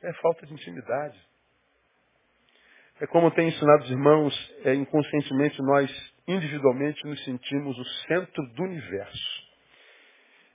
[0.04, 1.20] É falta de intimidade.
[3.02, 8.44] É como eu tenho ensinado os irmãos, é, inconscientemente nós, individualmente, nos sentimos o centro
[8.54, 9.46] do universo.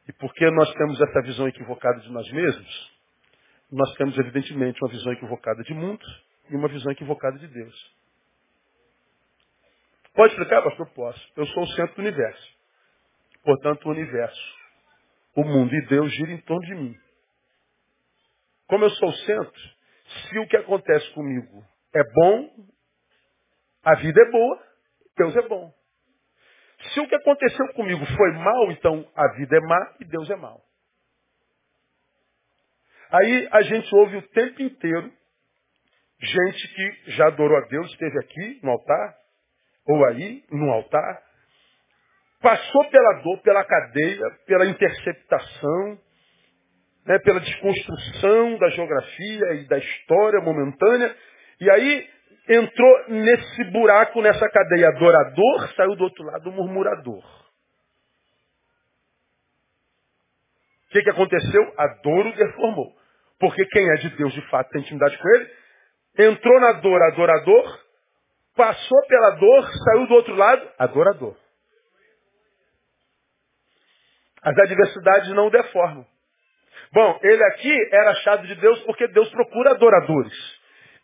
[0.08, 3.00] E porque nós temos essa visão equivocada de nós mesmos,
[3.70, 6.04] nós temos, evidentemente, uma visão equivocada de mundo
[6.48, 7.99] e uma visão equivocada de Deus.
[10.14, 10.88] Pode explicar, pastor?
[10.90, 11.32] Posso.
[11.36, 12.58] Eu sou o centro do universo.
[13.42, 14.54] Portanto, o universo,
[15.34, 16.96] o mundo e Deus giram em torno de mim.
[18.66, 19.60] Como eu sou o centro,
[20.28, 22.66] se o que acontece comigo é bom,
[23.82, 24.62] a vida é boa,
[25.16, 25.72] Deus é bom.
[26.92, 30.36] Se o que aconteceu comigo foi mal, então a vida é má e Deus é
[30.36, 30.60] mau.
[33.10, 35.12] Aí a gente ouve o tempo inteiro
[36.22, 39.16] gente que já adorou a Deus, esteve aqui no altar,
[39.90, 41.22] ou aí, no altar,
[42.40, 45.98] passou pela dor, pela cadeia, pela interceptação,
[47.06, 51.14] né, pela desconstrução da geografia e da história momentânea,
[51.60, 52.08] e aí
[52.48, 57.24] entrou nesse buraco, nessa cadeia adorador, saiu do outro lado murmurador.
[60.86, 61.74] O que, que aconteceu?
[61.78, 62.92] A dor o deformou.
[63.38, 65.50] Porque quem é de Deus de fato tem intimidade com ele,
[66.18, 67.80] entrou na dor adorador,
[68.60, 71.34] passou pela dor, saiu do outro lado adorador.
[74.42, 76.06] As adversidades não o deformam.
[76.92, 80.60] Bom, ele aqui era achado de Deus porque Deus procura adoradores.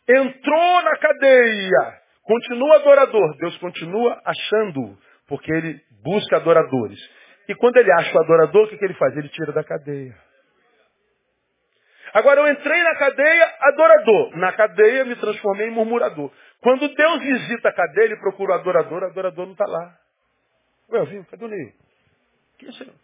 [0.07, 3.37] Entrou na cadeia, continua adorador.
[3.39, 6.99] Deus continua achando, porque ele busca adoradores.
[7.49, 9.17] E quando ele acha o adorador, o que, que ele faz?
[9.17, 10.15] Ele tira da cadeia.
[12.13, 14.37] Agora eu entrei na cadeia, adorador.
[14.37, 16.31] Na cadeia me transformei em murmurador.
[16.67, 20.01] Quando Deus visita a cadeia, ele procura o adorador, o adorador não está lá.
[20.91, 21.73] Ué, eu vim, cadê o Neil?
[22.59, 22.95] Que senhor?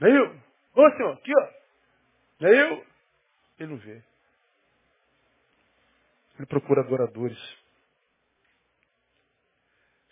[0.00, 0.40] Neil?
[0.74, 1.48] Ô senhor, aqui ó.
[2.40, 2.86] Neil?
[3.58, 4.02] Ele não vê.
[6.38, 7.38] Ele procura adoradores.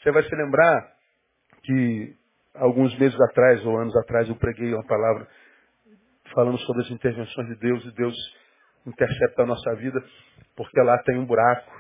[0.03, 0.99] Você vai se lembrar
[1.63, 2.15] que
[2.57, 5.27] alguns meses atrás ou anos atrás eu preguei uma palavra
[6.35, 8.44] falando sobre as intervenções de Deus e Deus
[8.87, 10.03] intercepta a nossa vida
[10.57, 11.73] porque lá tem um buraco.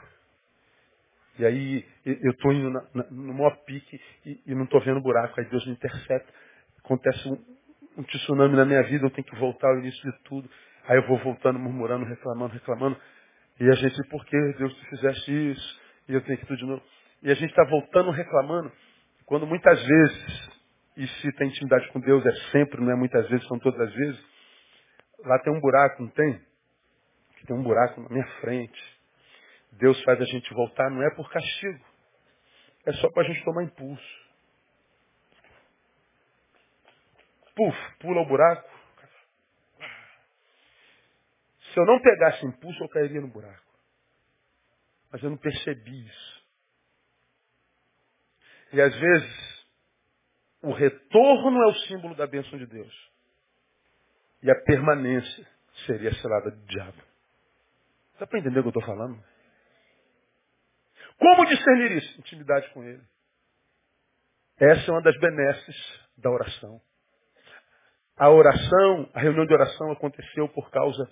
[1.38, 5.01] E aí eu estou indo na, na, no maior pique e, e não estou vendo
[5.01, 5.38] buraco.
[5.38, 6.33] Aí Deus me intercepta.
[6.79, 7.38] Acontece um,
[7.99, 10.49] um tsunami na minha vida, eu tenho que voltar ao início de tudo.
[10.87, 12.97] Aí eu vou voltando, murmurando, reclamando, reclamando.
[13.59, 15.81] E a gente, por que Deus tu fizeste isso?
[16.09, 16.83] E eu tenho que tudo de novo.
[17.23, 18.71] E a gente está voltando reclamando.
[19.25, 20.51] Quando muitas vezes,
[20.97, 23.95] e se tem intimidade com Deus, é sempre, não é muitas vezes, são todas as
[23.95, 24.21] vezes,
[25.25, 26.40] lá tem um buraco, não tem?
[27.46, 29.00] Tem um buraco na minha frente.
[29.72, 31.85] Deus faz a gente voltar, não é por castigo.
[32.87, 34.24] É só para a gente tomar impulso.
[37.54, 38.68] Puf, pula o buraco.
[41.72, 43.64] Se eu não pegasse impulso, eu cairia no buraco.
[45.11, 46.44] Mas eu não percebi isso.
[48.72, 49.66] E às vezes,
[50.62, 53.11] o retorno é o símbolo da bênção de Deus.
[54.42, 55.46] E a permanência
[55.87, 57.13] seria selada do diabo.
[58.18, 59.22] Dá para entender o que eu estou falando?
[61.18, 62.20] Como discernir isso?
[62.20, 63.03] Intimidade com ele.
[64.59, 66.81] Essa é uma das benesses da oração.
[68.16, 71.11] A oração, a reunião de oração aconteceu por causa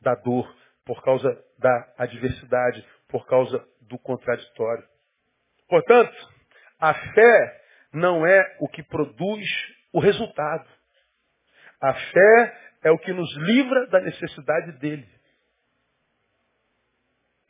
[0.00, 4.86] da dor, por causa da adversidade, por causa do contraditório.
[5.68, 6.14] Portanto,
[6.78, 7.62] a fé
[7.92, 9.46] não é o que produz
[9.92, 10.68] o resultado.
[11.80, 15.08] A fé é o que nos livra da necessidade dele.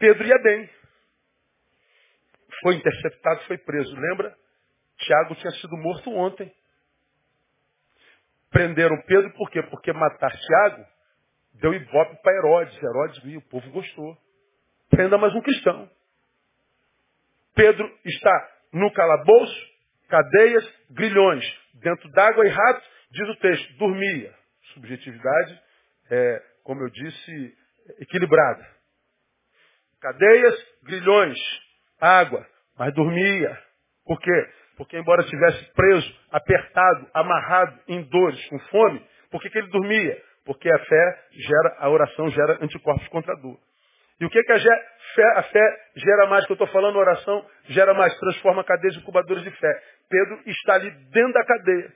[0.03, 0.69] Pedro ia bem.
[2.61, 3.95] Foi interceptado, foi preso.
[3.95, 4.37] Lembra?
[4.99, 6.53] Tiago tinha sido morto ontem.
[8.51, 9.63] Prenderam Pedro por quê?
[9.63, 10.85] Porque matar Tiago
[11.55, 12.83] deu ibope para Herodes.
[12.83, 14.19] Herodes viu, o povo gostou.
[14.91, 15.89] Prenda mais um cristão.
[17.55, 19.67] Pedro está no calabouço,
[20.09, 24.35] cadeias, grilhões, dentro d'água e ratos, diz o texto, dormia.
[24.75, 25.63] Subjetividade,
[26.11, 27.57] é, como eu disse,
[28.01, 28.82] equilibrada.
[30.03, 31.39] Cadeias, grilhões,
[32.01, 32.45] água,
[32.77, 33.57] mas dormia.
[34.05, 34.47] Por quê?
[34.77, 40.21] Porque embora estivesse preso, apertado, amarrado, em dores, com fome, por que, que ele dormia?
[40.45, 43.57] Porque a fé gera, a oração gera anticorpos contra a dor.
[44.21, 46.47] E o que, que a, fé, a fé gera mais?
[46.47, 49.83] Que eu estou falando, oração gera mais, transforma cadeias em incubadores de fé.
[50.11, 51.93] Pedro está ali dentro da cadeia.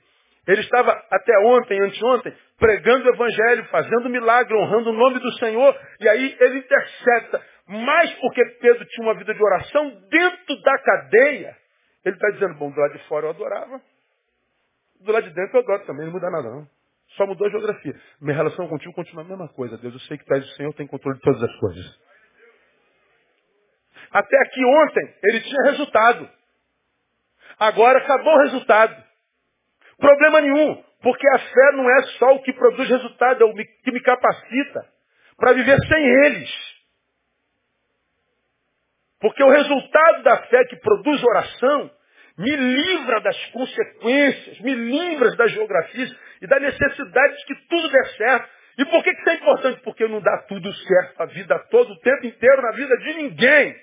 [0.47, 5.77] Ele estava até ontem, anteontem, pregando o evangelho, fazendo milagre, honrando o nome do Senhor,
[5.99, 7.41] e aí ele intercepta.
[7.67, 11.57] Mas porque Pedro tinha uma vida de oração dentro da cadeia,
[12.05, 13.81] ele está dizendo, bom, do lado de fora eu adorava,
[15.01, 16.67] do lado de dentro eu adoro também, não muda nada não.
[17.15, 17.95] Só mudou a geografia.
[18.21, 19.77] Minha relação contigo continua a mesma coisa.
[19.77, 21.99] Deus, eu sei que tu o Senhor, tem controle de todas as coisas.
[24.11, 26.29] Até aqui ontem, ele tinha resultado.
[27.59, 29.03] Agora acabou o resultado.
[29.97, 33.91] Problema nenhum, porque a fé não é só o que produz resultado, é o que
[33.91, 34.87] me capacita
[35.37, 36.66] para viver sem eles.
[39.19, 41.91] Porque o resultado da fé que produz oração
[42.37, 48.05] me livra das consequências, me livra das geografias e da necessidade de que tudo dê
[48.15, 48.49] certo.
[48.77, 49.81] E por que isso é importante?
[49.81, 53.75] Porque não dá tudo certo a vida toda, o tempo inteiro, na vida de ninguém.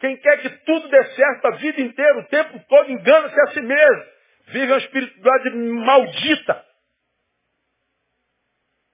[0.00, 3.60] Quem quer que tudo dê certo a vida inteira, o tempo todo, engana-se a si
[3.60, 4.04] mesmo.
[4.48, 6.71] Vive uma espiritualidade maldita.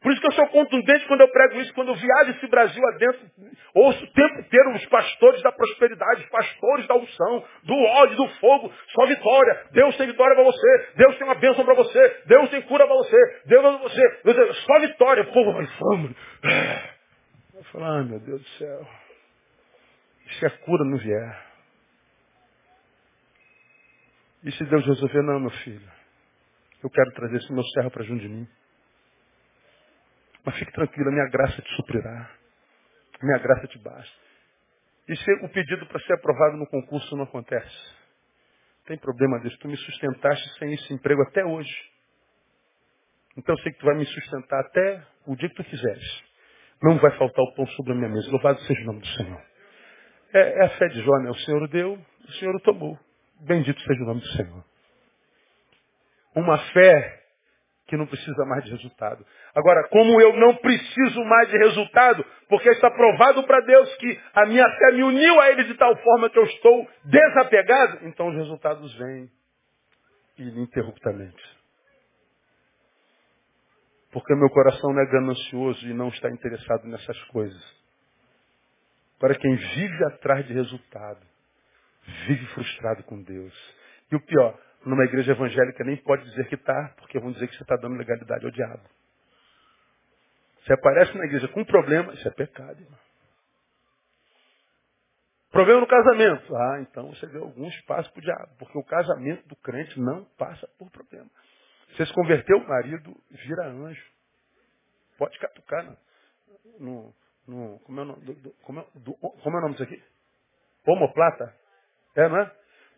[0.09, 2.83] Por isso que eu sou contundente quando eu prego isso, quando eu viajo esse Brasil
[2.95, 3.31] adentro,
[3.75, 8.27] ouço o tempo inteiro os pastores da prosperidade, os pastores da unção, do ódio, do
[8.37, 9.67] fogo, só vitória.
[9.71, 12.97] Deus tem vitória para você, Deus tem uma bênção para você, Deus tem cura para
[12.97, 15.25] você, Deus para você, Deus, só vitória.
[15.25, 16.17] O povo vai fome.
[17.55, 18.89] Eu falo, ah, meu Deus do céu.
[20.39, 21.47] Se a cura não vier?
[24.45, 25.91] E se Deus resolver, não, meu filho.
[26.83, 28.49] Eu quero trazer esse meu servo para junto de mim.
[30.49, 32.31] Mas fique tranquilo, a minha graça te suprirá.
[33.23, 34.17] Minha graça te basta.
[35.07, 37.95] E se o pedido para ser aprovado no concurso não acontece?
[38.87, 39.55] Tem problema Deus.
[39.59, 41.91] Tu me sustentaste sem esse emprego até hoje.
[43.37, 46.25] Então eu sei que tu vai me sustentar até o dia que tu quiseres.
[46.83, 48.31] Não vai faltar o pão sobre a minha mesa.
[48.31, 49.43] Louvado seja o nome do Senhor.
[50.33, 51.29] É, é a fé de Jó, né?
[51.29, 52.99] O Senhor deu, o Senhor o tomou.
[53.41, 54.65] Bendito seja o nome do Senhor.
[56.35, 57.18] Uma fé
[57.89, 59.25] que não precisa mais de resultado.
[59.55, 64.47] Agora, como eu não preciso mais de resultado, porque está provado para Deus que a
[64.47, 68.37] minha fé me uniu a Ele de tal forma que eu estou desapegado, então os
[68.37, 69.31] resultados vêm
[70.37, 71.59] ininterruptamente.
[74.13, 77.79] Porque meu coração não é ganancioso e não está interessado nessas coisas.
[79.19, 81.27] Para quem vive atrás de resultado,
[82.27, 83.55] vive frustrado com Deus.
[84.13, 87.57] E o pior, numa igreja evangélica nem pode dizer que está, porque vão dizer que
[87.57, 88.83] você está dando legalidade ao diabo.
[90.65, 92.99] Você aparece na igreja com um problema, isso é pecado, irmão.
[95.51, 96.57] Problema no casamento.
[96.57, 100.25] Ah, então você deu algum espaço para o diabo, porque o casamento do crente não
[100.37, 101.29] passa por problema.
[101.91, 104.13] Você se converteu, o marido vira anjo.
[105.17, 105.97] Pode catucar no,
[106.79, 107.15] no,
[107.47, 109.85] no como, é o nome, do, do, como, é, do, como é o nome disso
[109.85, 110.03] aqui?
[110.87, 111.55] Homoplata?
[112.15, 112.53] É, não é?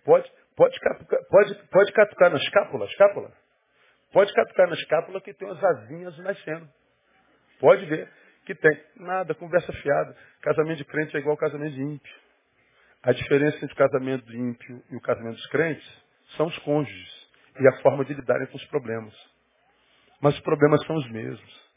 [0.04, 0.78] Pode, pode,
[1.30, 3.32] pode, pode catucar na escápula, escápula?
[4.12, 6.68] Pode catucar na escápula que tem umas asinhas nascendo.
[7.58, 8.12] Pode ver
[8.44, 8.84] que tem.
[8.96, 10.14] Nada, conversa fiada.
[10.42, 12.14] Casamento de crente é igual casamento de ímpio.
[13.02, 16.04] A diferença entre o casamento ímpio e o casamento dos crentes
[16.36, 19.14] são os cônjuges e a forma de lidarem com os problemas.
[20.20, 21.70] Mas os problemas são os mesmos.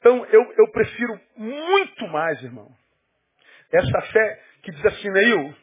[0.00, 2.68] Então, eu, eu prefiro muito mais, irmão,
[3.72, 5.54] essa fé que diz assim, Neil,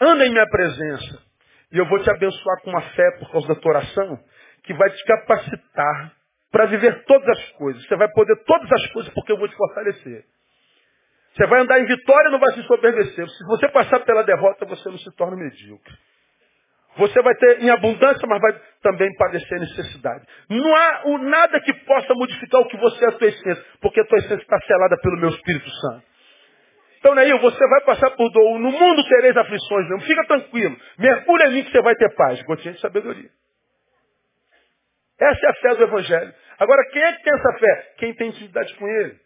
[0.00, 1.31] anda em minha presença
[1.72, 4.18] e eu vou te abençoar com uma fé por causa da tua oração
[4.62, 6.12] que vai te capacitar
[6.50, 7.82] para viver todas as coisas.
[7.86, 10.24] Você vai poder todas as coisas porque eu vou te fortalecer.
[11.34, 13.26] Você vai andar em vitória e não vai se soberbecer.
[13.26, 15.94] Se você passar pela derrota, você não se torna medíocre.
[16.98, 20.26] Você vai ter em abundância, mas vai também padecer necessidade.
[20.50, 24.04] Não há nada que possa modificar o que você é a tua essência, porque a
[24.04, 26.11] tua essência está selada pelo meu Espírito Santo.
[27.02, 28.60] Então, Neil, você vai passar por dor.
[28.60, 29.98] No mundo tereis aflições, não.
[30.02, 30.76] Fica tranquilo.
[30.96, 32.40] Mergulha em mim que você vai ter paz.
[32.44, 33.28] Gotinha de sabedoria.
[35.20, 36.32] Essa é a fé do Evangelho.
[36.60, 37.94] Agora, quem é que tem essa fé?
[37.98, 39.16] Quem tem intimidade com Ele.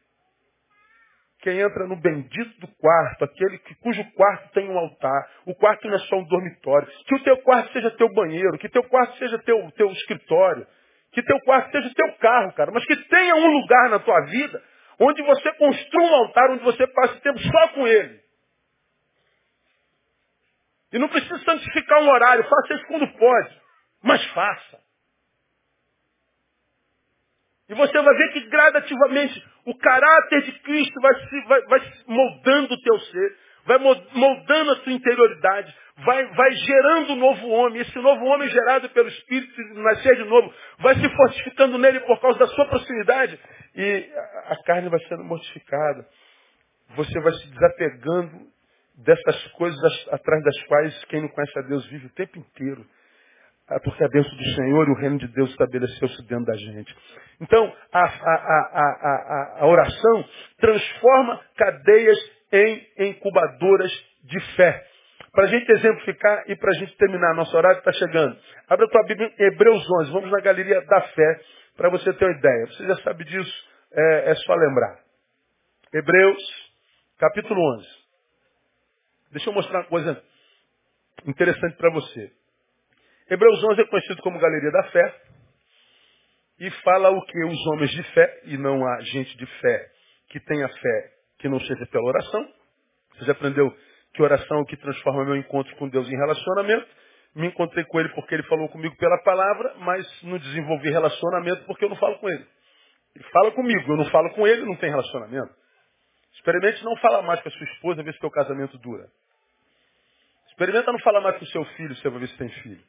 [1.43, 5.87] Quem entra no bendito do quarto, aquele que, cujo quarto tem um altar, o quarto
[5.87, 9.19] não é só um dormitório, que o teu quarto seja teu banheiro, que teu quarto
[9.19, 10.67] seja teu, teu escritório,
[11.13, 14.63] que teu quarto seja teu carro, cara, mas que tenha um lugar na tua vida
[15.01, 18.21] onde você construa um altar, onde você passe tempo só com ele.
[20.93, 23.61] E não precisa santificar um horário, faça isso quando pode,
[24.03, 24.81] mas faça.
[27.69, 32.75] E você vai ver que gradativamente o caráter de Cristo vai, se, vai, vai moldando
[32.75, 37.81] o teu ser, vai moldando a tua interioridade, vai, vai gerando um novo homem.
[37.81, 42.39] Esse novo homem gerado pelo Espírito, nascer de novo, vai se fortificando nele por causa
[42.39, 43.39] da sua proximidade.
[43.75, 44.13] E
[44.47, 46.07] a carne vai sendo mortificada.
[46.97, 48.47] Você vai se desapegando
[48.97, 52.87] dessas coisas atrás das quais quem não conhece a Deus vive o tempo inteiro.
[53.69, 56.97] Ah, porque a bênção do Senhor e o reino de Deus estabeleceu-se dentro da gente.
[57.41, 60.25] Então, a, a, a, a, oração
[60.59, 62.19] transforma cadeias
[62.53, 64.87] em incubadoras de fé.
[65.37, 68.41] Para a gente exemplificar e para a gente terminar, nosso horário está chegando.
[68.67, 71.41] Abra a tua Bíblia em Hebreus 11, vamos na galeria da fé,
[71.77, 72.67] para você ter uma ideia.
[72.69, 74.99] Você já sabe disso, é, é só lembrar.
[75.93, 76.43] Hebreus,
[77.19, 77.87] capítulo 11.
[79.33, 80.25] Deixa eu mostrar uma coisa
[81.27, 82.33] interessante para você.
[83.29, 85.21] Hebreus 11 é conhecido como Galeria da Fé.
[86.61, 89.91] E fala o que os homens de fé, e não há gente de fé
[90.31, 92.49] que tenha fé que não seja pela oração.
[93.19, 93.71] Você já aprendeu
[94.17, 96.89] que oração o que transforma meu encontro com Deus em relacionamento.
[97.35, 101.85] Me encontrei com ele porque ele falou comigo pela palavra, mas não desenvolvi relacionamento porque
[101.85, 102.47] eu não falo com ele.
[103.15, 105.55] Ele fala comigo, eu não falo com ele, não tem relacionamento.
[106.35, 109.07] Experimente não falar mais com a sua esposa, ver se teu casamento dura.
[110.49, 112.83] Experimenta não falar mais com o seu filho, você vai ver se tem filho.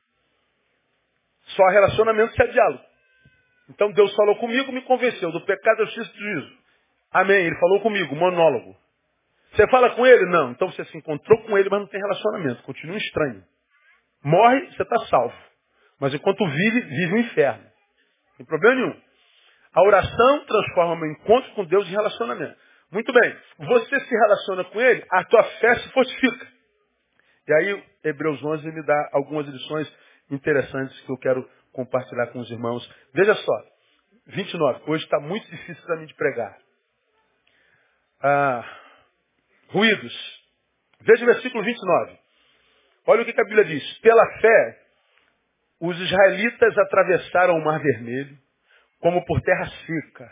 [1.47, 2.83] Só relacionamento se é diálogo.
[3.69, 6.57] Então Deus falou comigo, me convenceu do pecado, eu justiça do juízo.
[7.11, 7.45] Amém.
[7.45, 8.86] Ele falou comigo, monólogo.
[9.57, 10.23] Você fala com ele?
[10.27, 10.51] Não.
[10.51, 12.61] Então você se encontrou com ele, mas não tem relacionamento.
[12.61, 13.43] Continua estranho.
[14.23, 15.35] Morre, você está salvo.
[15.99, 17.63] Mas enquanto vive, vive o inferno.
[17.63, 19.01] Não tem problema nenhum.
[19.73, 22.55] A oração transforma meu encontro com Deus em relacionamento.
[22.91, 23.35] Muito bem.
[23.57, 26.47] Você se relaciona com ele, a tua fé se fortifica.
[27.47, 29.91] E aí, Hebreus 11 me dá algumas lições
[30.29, 32.87] interessantes que eu quero compartilhar com os irmãos.
[33.11, 33.63] Veja só,
[34.27, 34.83] 29.
[34.85, 36.57] Hoje está muito difícil para mim de pregar.
[38.21, 38.86] Ah,
[39.69, 40.13] ruídos.
[41.01, 42.17] Veja o versículo 29.
[43.07, 43.99] Olha o que a Bíblia diz.
[43.99, 44.79] Pela fé,
[45.79, 48.37] os israelitas atravessaram o Mar Vermelho
[48.99, 50.31] como por terra seca,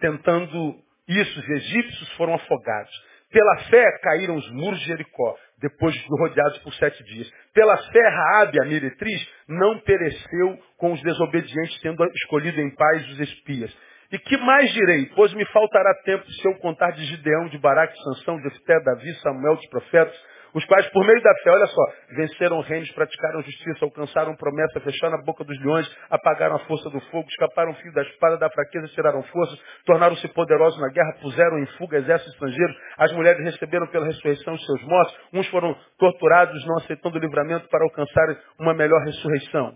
[0.00, 0.76] tentando
[1.08, 2.92] isso, os egípcios foram afogados.
[3.30, 7.30] Pela fé caíram os muros de Jericó, depois de rodeados por sete dias.
[7.54, 13.20] Pela fé, Raabe, a meretriz, não pereceu com os desobedientes, tendo escolhido em paz os
[13.20, 13.74] espias.
[14.12, 15.06] E que mais direi?
[15.16, 19.10] Pois me faltará tempo se eu contar de Gideão, de Baraque, Sansão, de Efté, Davi,
[19.22, 20.14] Samuel, dos profetas,
[20.52, 21.82] os quais, por meio da fé, olha só,
[22.14, 27.00] venceram reinos, praticaram justiça, alcançaram promessa, fecharam a boca dos leões, apagaram a força do
[27.06, 31.58] fogo, escaparam o fio da espada, da fraqueza, tiraram forças, tornaram-se poderosos na guerra, puseram
[31.58, 36.62] em fuga exércitos estrangeiros, as mulheres receberam pela ressurreição os seus mortos, uns foram torturados,
[36.66, 39.74] não aceitando o livramento para alcançar uma melhor ressurreição.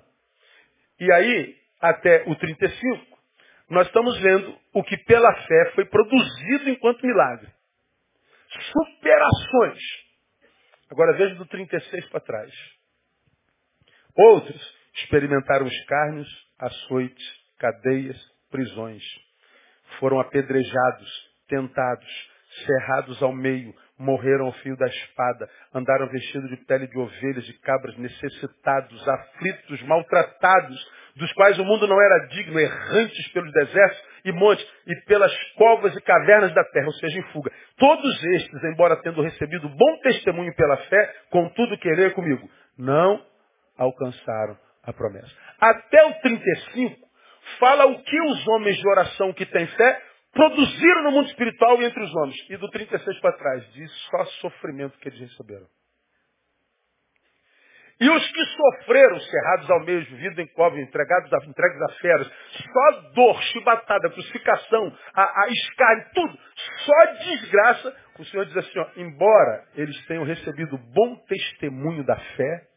[1.01, 3.16] E aí, até o 35,
[3.69, 7.51] nós estamos vendo o que pela fé foi produzido enquanto milagre.
[8.73, 10.07] Superações
[10.91, 12.53] Agora veja do 36 para trás.
[14.17, 17.25] Outros experimentaram escárnios, açoites,
[17.59, 18.17] cadeias,
[18.51, 19.03] prisões.
[19.99, 22.31] Foram apedrejados, tentados,
[22.65, 27.53] cerrados ao meio, morreram ao fio da espada, andaram vestidos de pele de ovelhas, de
[27.61, 34.33] cabras, necessitados, aflitos, maltratados, dos quais o mundo não era digno, errantes pelos desertos e
[34.33, 37.51] montes e pelas covas e cavernas da terra, ou seja, em fuga.
[37.79, 43.25] Todos estes, embora tendo recebido bom testemunho pela fé, contudo querer comigo, não
[43.79, 45.33] alcançaram a promessa.
[45.59, 47.07] Até o 35
[47.59, 50.03] fala o que os homens de oração que têm fé
[50.33, 52.37] produziram no mundo espiritual e entre os homens.
[52.51, 55.67] E do 36 para trás diz só sofrimento que eles receberam.
[57.99, 62.31] E os que sofreram, cerrados ao meio, vividos em cova, entregados a, entregues a feras,
[62.53, 66.39] só dor, chibatada, crucificação, a, a escárnio, tudo,
[66.85, 72.69] só desgraça, o Senhor diz assim, ó, embora eles tenham recebido bom testemunho da fé,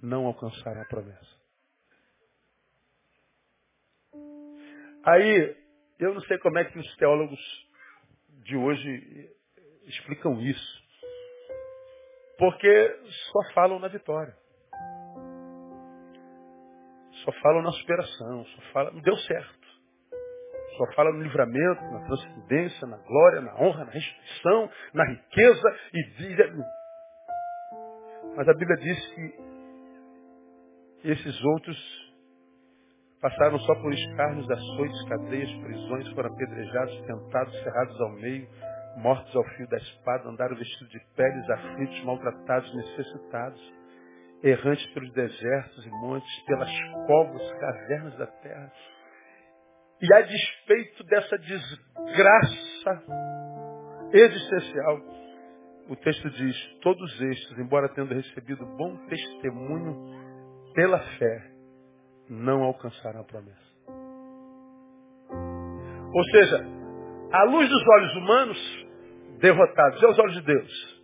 [0.00, 1.34] não alcançaram a promessa.
[5.06, 5.56] Aí,
[6.04, 7.40] eu não sei como é que os teólogos
[8.44, 9.30] de hoje
[9.86, 10.84] explicam isso.
[12.38, 13.00] Porque
[13.32, 14.36] só falam na vitória.
[17.24, 18.44] Só falam na superação.
[18.44, 19.64] Só falam, deu certo.
[20.76, 26.02] Só falam no livramento, na transcendência, na glória, na honra, na restituição, na riqueza e
[26.16, 26.36] diz.
[28.36, 29.54] Mas a Bíblia diz que
[31.04, 32.03] esses outros
[33.24, 38.46] passaram só por escárnios, açoites, cadeias, prisões, foram apedrejados, tentados, cerrados ao meio,
[38.98, 43.74] mortos ao fio da espada, andaram vestidos de peles, aflitos, maltratados, necessitados,
[44.42, 46.70] errantes pelos desertos e montes, pelas
[47.06, 48.72] covas, cavernas da terra.
[50.02, 53.02] E a despeito dessa desgraça
[54.12, 55.00] existencial,
[55.88, 61.53] o texto diz, todos estes, embora tendo recebido bom testemunho pela fé,
[62.28, 63.74] não alcançaram a promessa.
[66.14, 66.64] Ou seja,
[67.32, 68.84] à luz dos olhos humanos,
[69.40, 70.00] derrotados.
[70.00, 71.02] E aos olhos de Deus?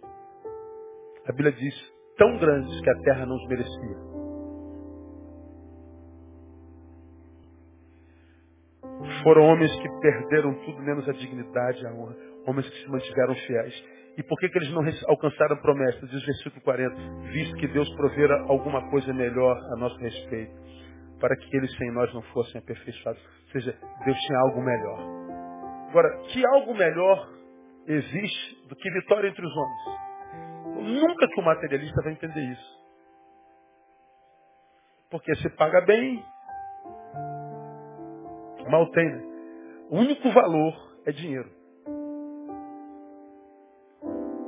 [1.26, 4.10] A Bíblia diz, tão grandes que a terra não os merecia.
[9.22, 12.16] Foram homens que perderam tudo menos a dignidade a honra.
[12.46, 13.84] Homens que se mantiveram fiéis.
[14.16, 16.06] E por que, que eles não alcançaram a promessa?
[16.06, 16.96] Diz o versículo 40.
[17.32, 20.52] Visto que Deus provera alguma coisa melhor a nosso respeito.
[21.20, 23.22] Para que eles sem nós não fossem aperfeiçoados.
[23.22, 24.98] Ou seja, Deus tinha algo melhor.
[25.90, 27.28] Agora, que algo melhor
[27.86, 31.00] existe do que vitória entre os homens.
[31.00, 32.80] Nunca que o materialista vai entender isso.
[35.10, 36.24] Porque se paga bem,
[38.70, 39.10] mal tem.
[39.10, 39.22] Né?
[39.90, 40.72] O único valor
[41.04, 41.50] é dinheiro.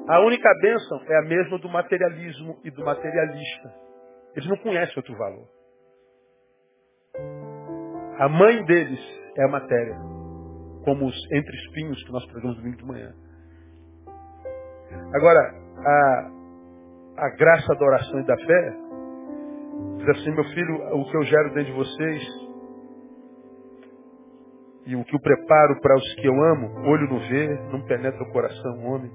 [0.09, 3.75] A única bênção é a mesma do materialismo e do materialista.
[4.35, 5.49] Eles não conhecem outro valor.
[8.23, 9.01] A mãe deles
[9.37, 9.97] é a matéria,
[10.85, 13.13] como os entre espinhos que nós pregamos domingo de manhã.
[15.13, 15.41] Agora,
[15.77, 16.31] a,
[17.17, 18.77] a graça da oração e da fé
[19.97, 22.23] diz assim, meu filho, o que eu gero dentro de vocês
[24.87, 28.23] e o que eu preparo para os que eu amo, olho não vê, não penetra
[28.23, 29.11] o coração homem,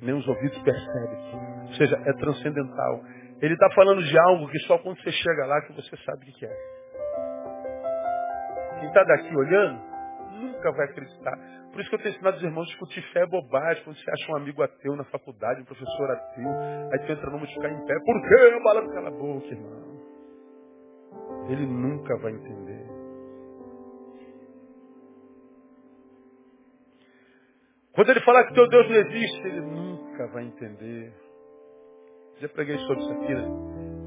[0.00, 1.18] nem os ouvidos percebem.
[1.66, 3.02] Ou seja, é transcendental.
[3.42, 6.32] Ele está falando de algo que só quando você chega lá que você sabe o
[6.32, 6.56] que é.
[8.78, 9.82] Quem está daqui olhando,
[10.30, 11.36] nunca vai acreditar.
[11.72, 13.82] Por isso que eu tenho ensinado os irmãos a discutir fé é bobagem.
[13.82, 16.48] Quando você acha um amigo ateu na faculdade, um professor ateu,
[16.92, 17.94] aí tu entra numa de ficar em pé.
[18.04, 18.60] Por quê?
[18.62, 19.92] Bala cala a boca, irmão.
[21.48, 22.86] Ele nunca vai entender.
[27.92, 31.12] Quando ele falar que teu Deus não existe, ele nunca vai entender.
[32.42, 33.44] Já preguei sobre isso aqui, né?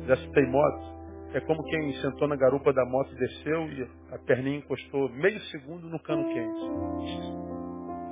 [0.08, 0.96] Já citei moto.
[1.34, 5.88] É como quem sentou na garupa da moto, desceu e a perninha encostou meio segundo
[5.88, 6.60] no cano quente.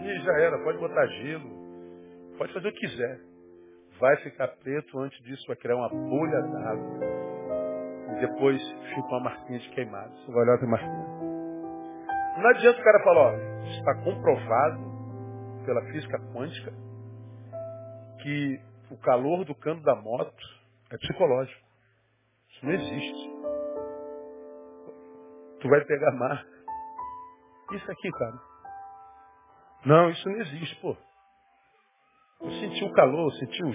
[0.01, 1.49] E já era, pode botar gelo,
[2.37, 3.19] pode fazer o que quiser.
[3.99, 6.99] Vai ficar preto, antes disso vai criar uma bolha d'água.
[8.15, 8.61] E depois
[8.95, 10.15] fica uma marquinha de queimado.
[10.19, 11.07] Você vai olhar a marquinha.
[12.37, 14.79] Não adianta o cara falar, ó, está comprovado
[15.65, 16.73] pela física quântica
[18.21, 20.45] que o calor do cano da moto
[20.91, 21.67] é psicológico.
[22.49, 23.31] Isso não existe.
[25.59, 26.45] Tu vai pegar mar.
[27.71, 28.39] Isso aqui, cara.
[29.83, 30.95] Não, isso não existe, pô.
[32.41, 33.73] Eu senti o calor, eu senti o...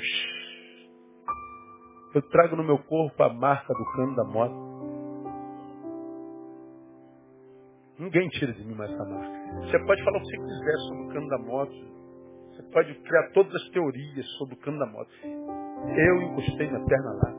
[2.15, 4.69] Eu trago no meu corpo a marca do cano da moto.
[7.99, 9.61] Ninguém tira de mim mais essa marca.
[9.63, 11.98] Você pode falar o que você quiser sobre o cano da moto.
[12.79, 15.11] Pode criar todas as teorias sobre o cano da moto.
[15.25, 17.35] Eu encostei minha perna lá.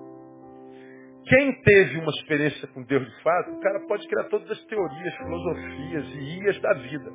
[1.24, 5.16] Quem teve uma experiência com Deus de fato, o cara pode criar todas as teorias,
[5.16, 7.10] filosofias e ias da vida.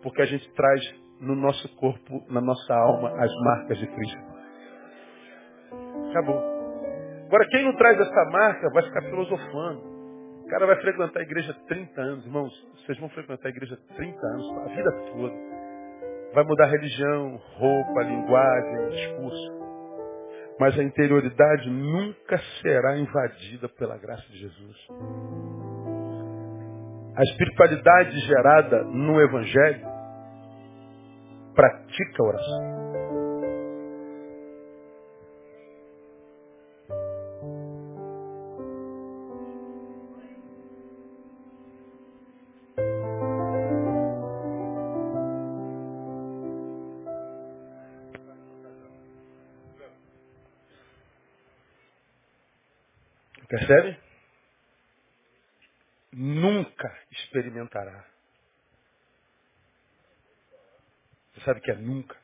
[0.00, 0.80] Porque a gente traz
[1.18, 4.22] no nosso corpo, na nossa alma, as marcas de Cristo.
[6.10, 6.38] Acabou.
[7.26, 9.80] Agora, quem não traz essa marca vai ficar filosofando.
[10.44, 12.26] O cara vai frequentar a igreja 30 anos.
[12.26, 15.51] Irmãos, vocês vão frequentar a igreja 30 anos, a vida toda.
[16.34, 19.62] Vai mudar religião, roupa, linguagem, discurso.
[20.58, 24.76] Mas a interioridade nunca será invadida pela graça de Jesus.
[27.16, 29.86] A espiritualidade gerada no Evangelho
[31.54, 32.81] pratica a oração.
[57.72, 58.04] Experimentará.
[61.34, 62.20] Você sabe que é nunca?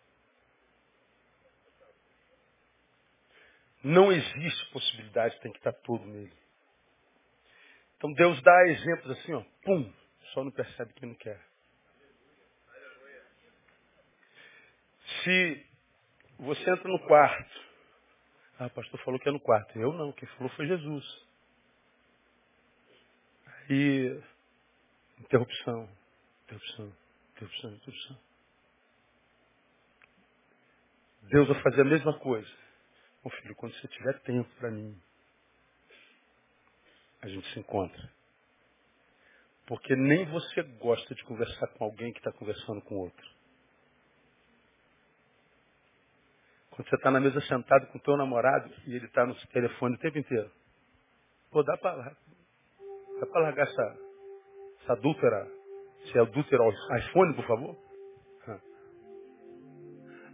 [3.82, 6.36] Não existe possibilidade, tem que estar tudo nele.
[7.96, 9.92] Então Deus dá exemplos assim, ó, pum,
[10.34, 11.40] só não percebe que não quer.
[15.24, 15.66] Se
[16.38, 17.68] você entra no quarto
[18.58, 19.78] ah, o pastor falou que é no quarto.
[19.78, 21.26] Eu não, quem falou foi Jesus.
[23.70, 24.20] E
[25.20, 25.88] interrupção,
[26.44, 26.92] interrupção,
[27.32, 28.18] interrupção, interrupção.
[31.22, 32.48] Deus vai fazer a mesma coisa.
[33.24, 34.98] Meu filho, quando você tiver tempo para mim,
[37.20, 38.12] a gente se encontra.
[39.66, 43.38] Porque nem você gosta de conversar com alguém que está conversando com outro.
[46.70, 49.96] Quando você está na mesa sentado com o teu namorado e ele está no telefone
[49.96, 50.50] o tempo inteiro.
[51.50, 52.16] Pô, dá para
[53.20, 54.07] dá pra largar essa,
[54.88, 55.46] essa adúltera,
[56.10, 56.62] se é adúltera
[56.98, 57.76] iPhone, por favor?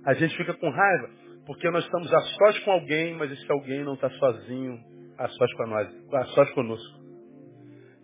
[0.05, 1.11] A gente fica com raiva
[1.47, 4.79] porque nós estamos a sós com alguém, mas esse alguém não está sozinho,
[5.19, 7.05] a sós com nós, a sós conosco.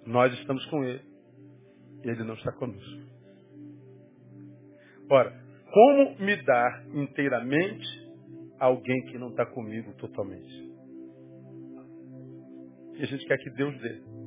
[0.06, 1.02] Nós estamos com ele.
[2.04, 3.00] E ele não está conosco.
[5.10, 5.32] Ora,
[5.72, 7.86] como me dar inteiramente
[8.58, 10.70] alguém que não está comigo totalmente.
[12.94, 14.19] E a gente quer que Deus dê.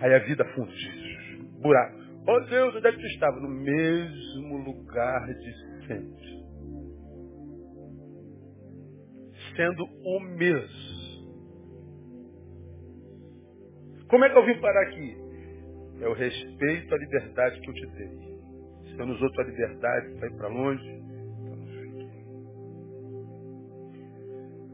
[0.00, 1.48] Aí a vida funde.
[1.60, 2.00] Buraco.
[2.26, 3.38] Oh Deus, onde é que tu estava?
[3.40, 6.40] No mesmo lugar de sempre.
[9.56, 10.90] Sendo o mesmo.
[14.08, 15.16] Como é que eu vim parar aqui?
[16.00, 18.30] É o respeito à liberdade que eu te dei.
[18.84, 21.00] Você nos usou tua liberdade para ir para longe.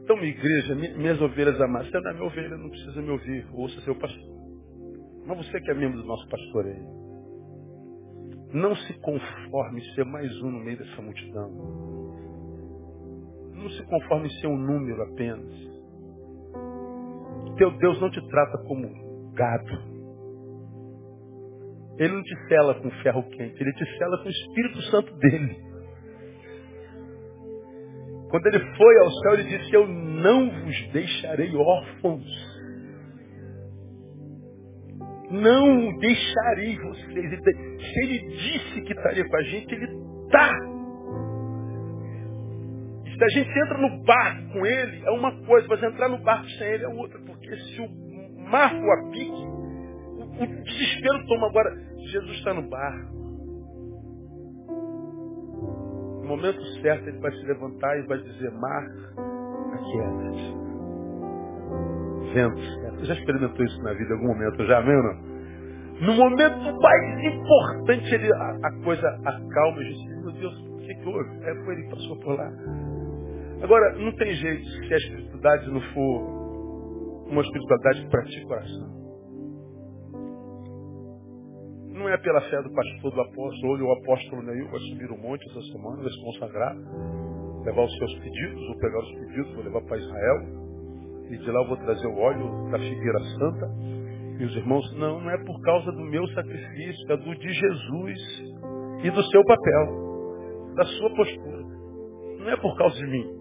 [0.03, 3.45] Então, minha igreja, minhas ovelhas amadas, você não é minha ovelha, não precisa me ouvir.
[3.51, 4.36] Ouça seu pastor.
[5.27, 6.87] Mas você que é membro do nosso pastoreio.
[8.53, 11.51] Não se conforme ser mais um no meio dessa multidão.
[13.53, 15.53] Não se conforme ser um número apenas.
[17.57, 19.97] Teu Deus não te trata como gado.
[21.97, 25.57] Ele não te sela com ferro quente, ele te sela com o Espírito Santo dele.
[28.29, 32.56] Quando ele foi ao céu, ele disse: Eu não vos deixarei órfãos.
[35.29, 37.05] Não deixarei vocês.
[37.05, 39.85] Se ele disse que estaria com a gente, ele
[40.25, 40.49] está.
[43.17, 46.47] Se a gente entra no barco com ele, é uma coisa, mas entrar no barco
[46.51, 47.19] sem ele é outra.
[47.19, 51.75] Porque se o mar for a pique, o, o desespero toma agora.
[52.11, 53.17] Jesus está no barco.
[56.21, 58.85] No momento certo ele vai se levantar e vai dizer, mar,
[59.73, 60.66] aquieta
[62.33, 64.65] Você já experimentou isso na vida em algum momento?
[64.65, 65.37] Já, amém ou não?
[65.99, 70.93] No momento mais importante, ele, a, a coisa acalma e diz, meu Deus, o que,
[70.93, 71.29] que houve?
[71.43, 72.51] É, foi ele que passou por lá.
[73.63, 78.97] Agora, não tem jeito se a espiritualidade não for uma espiritualidade que pratica coração.
[81.89, 85.17] Não é pela fé do pastor, do apóstolo, ou o apóstolo Neil vai subir o
[85.17, 86.75] monte essa semana, vai se consagrar,
[87.65, 90.66] levar os seus pedidos, ou pegar os pedidos, vou levar para Israel,
[91.29, 93.69] e de lá eu vou trazer o óleo da figueira santa.
[94.39, 98.19] E os irmãos, não, não é por causa do meu sacrifício, é do de Jesus
[99.03, 101.63] e do seu papel, da sua postura.
[102.39, 103.37] Não é por causa de mim.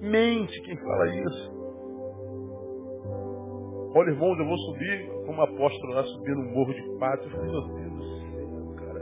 [0.00, 1.58] Mente quem fala isso.
[3.94, 7.24] Olha, irmãos, eu vou subir como apóstolo lá, subir no morro de quatro.
[7.26, 9.00] Eu falei, meu Deus do céu, cara.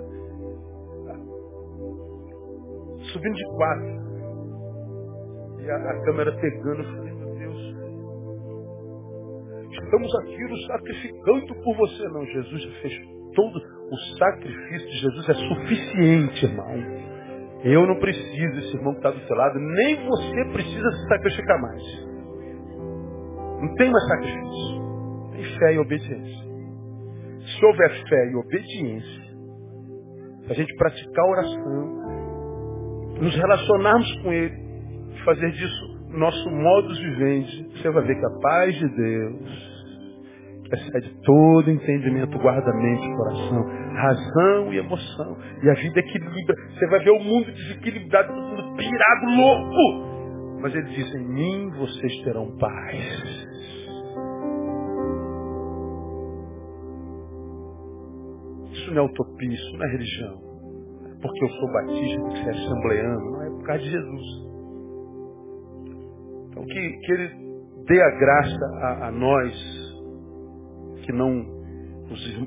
[3.12, 3.96] Subindo de quatro.
[5.60, 7.15] E a, a câmera pegando, eu falei.
[9.86, 12.08] Estamos aqui nos sacrificando por você.
[12.08, 12.92] Não, Jesus já fez
[13.36, 13.56] todo.
[13.56, 17.06] O sacrifício de Jesus é suficiente, irmão.
[17.62, 21.62] Eu não preciso, esse irmão que está do seu lado, nem você precisa se sacrificar
[21.62, 21.82] mais.
[23.62, 25.30] Não tem mais sacrifício.
[25.32, 26.46] Tem fé e obediência.
[27.46, 29.22] Se houver fé e obediência,
[30.50, 31.96] a gente praticar a oração,
[33.20, 34.66] nos relacionarmos com Ele,
[35.24, 39.75] fazer disso nosso modo de vivendi, você vai ver que a paz de Deus,
[40.74, 43.64] excede todo entendimento, guarda mente coração,
[43.94, 45.36] razão e emoção.
[45.62, 46.56] E a vida equilibra.
[46.70, 50.60] Você vai ver o mundo desequilibrado, todo mundo pirado, louco.
[50.60, 53.46] Mas ele diz, em mim vocês terão paz.
[58.72, 60.46] Isso não é utopia, isso não é religião.
[61.06, 63.32] É porque eu sou batista, porque você é assembleano.
[63.32, 64.46] Não é por causa de Jesus.
[66.48, 67.30] Então que, que ele
[67.86, 69.75] dê a graça a, a nós
[71.06, 71.46] que não,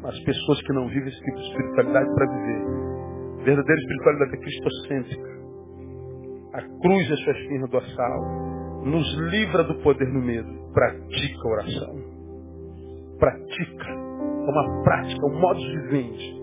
[0.04, 3.46] as pessoas que não vivem esse tipo de espiritualidade para viver.
[3.46, 5.40] Verdadeira espiritualidade é cristocêntrica.
[6.54, 8.84] A cruz é sua espinha dorsal.
[8.84, 10.50] Nos livra do poder no medo.
[10.74, 11.96] Pratica a oração.
[13.18, 13.90] Pratica.
[13.90, 16.40] É uma prática, um modo vivente.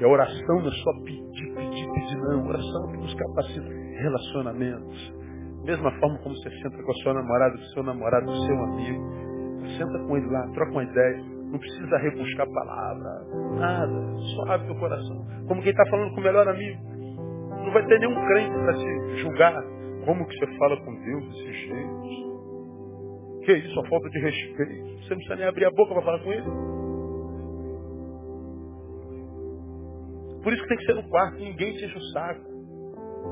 [0.00, 2.44] E a oração não é só pedir, pedir, pedir, não.
[2.44, 3.68] A oração é que nos capacita
[4.00, 5.14] relacionamentos.
[5.64, 8.46] Mesma forma como você senta com a sua namorada, com o seu namorado, com o
[8.46, 9.27] seu amigo
[9.76, 11.38] Senta com ele lá, troca uma ideia.
[11.50, 13.24] Não precisa rebuscar palavra,
[13.58, 14.16] nada.
[14.36, 15.26] Só abre teu coração.
[15.46, 16.78] Como quem está falando com o melhor amigo.
[17.64, 19.62] Não vai ter nenhum crente para se julgar.
[20.04, 21.98] Como que você fala com Deus desse jeito?
[23.44, 24.84] Que isso, a falta de respeito.
[25.02, 26.78] Você não precisa nem abrir a boca para falar com ele.
[30.42, 32.57] Por isso que tem que ser no quarto, ninguém enche o saco.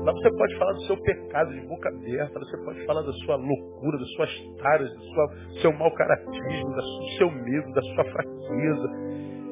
[0.03, 3.35] Lá você pode falar do seu pecado de boca aberta, você pode falar da sua
[3.35, 4.29] loucura, das suas
[4.61, 5.27] taras, do sua,
[5.61, 8.89] seu mau caratismo, do seu medo, da sua fraqueza.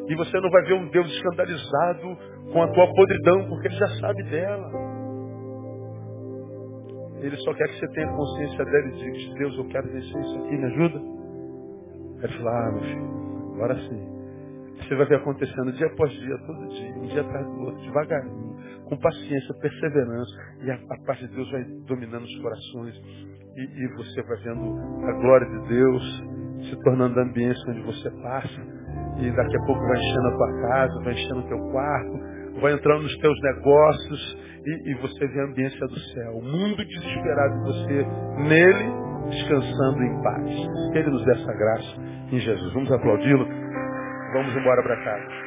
[0.08, 2.18] E você não vai ver um Deus escandalizado
[2.54, 4.72] com a tua podridão, porque ele já sabe dela.
[7.22, 10.38] Ele só quer que você tenha consciência dela e diga, Deus, eu quero vencer isso
[10.38, 11.02] aqui, me ajuda?
[12.22, 14.16] Ele fala, ah, meu filho, agora sim.
[14.78, 18.45] Você vai ver acontecendo dia após dia, todo dia, um dia atrás do outro, devagarinho,
[18.90, 22.96] com paciência, perseverança, e a, a paz de Deus vai dominando os corações,
[23.56, 26.24] e, e, você vai vendo a glória de Deus
[26.70, 28.62] se tornando a ambiência onde você passa,
[29.20, 32.74] e daqui a pouco vai enchendo a tua casa, vai enchendo o teu quarto, vai
[32.74, 36.38] entrando nos teus negócios, e, e você vê a ambiência do céu.
[36.38, 38.08] O mundo desesperado, você
[38.48, 40.52] nele, descansando em paz.
[40.92, 42.74] Que Ele nos dê essa graça em Jesus.
[42.74, 43.46] Vamos aplaudi-lo.
[44.34, 45.45] Vamos embora para casa.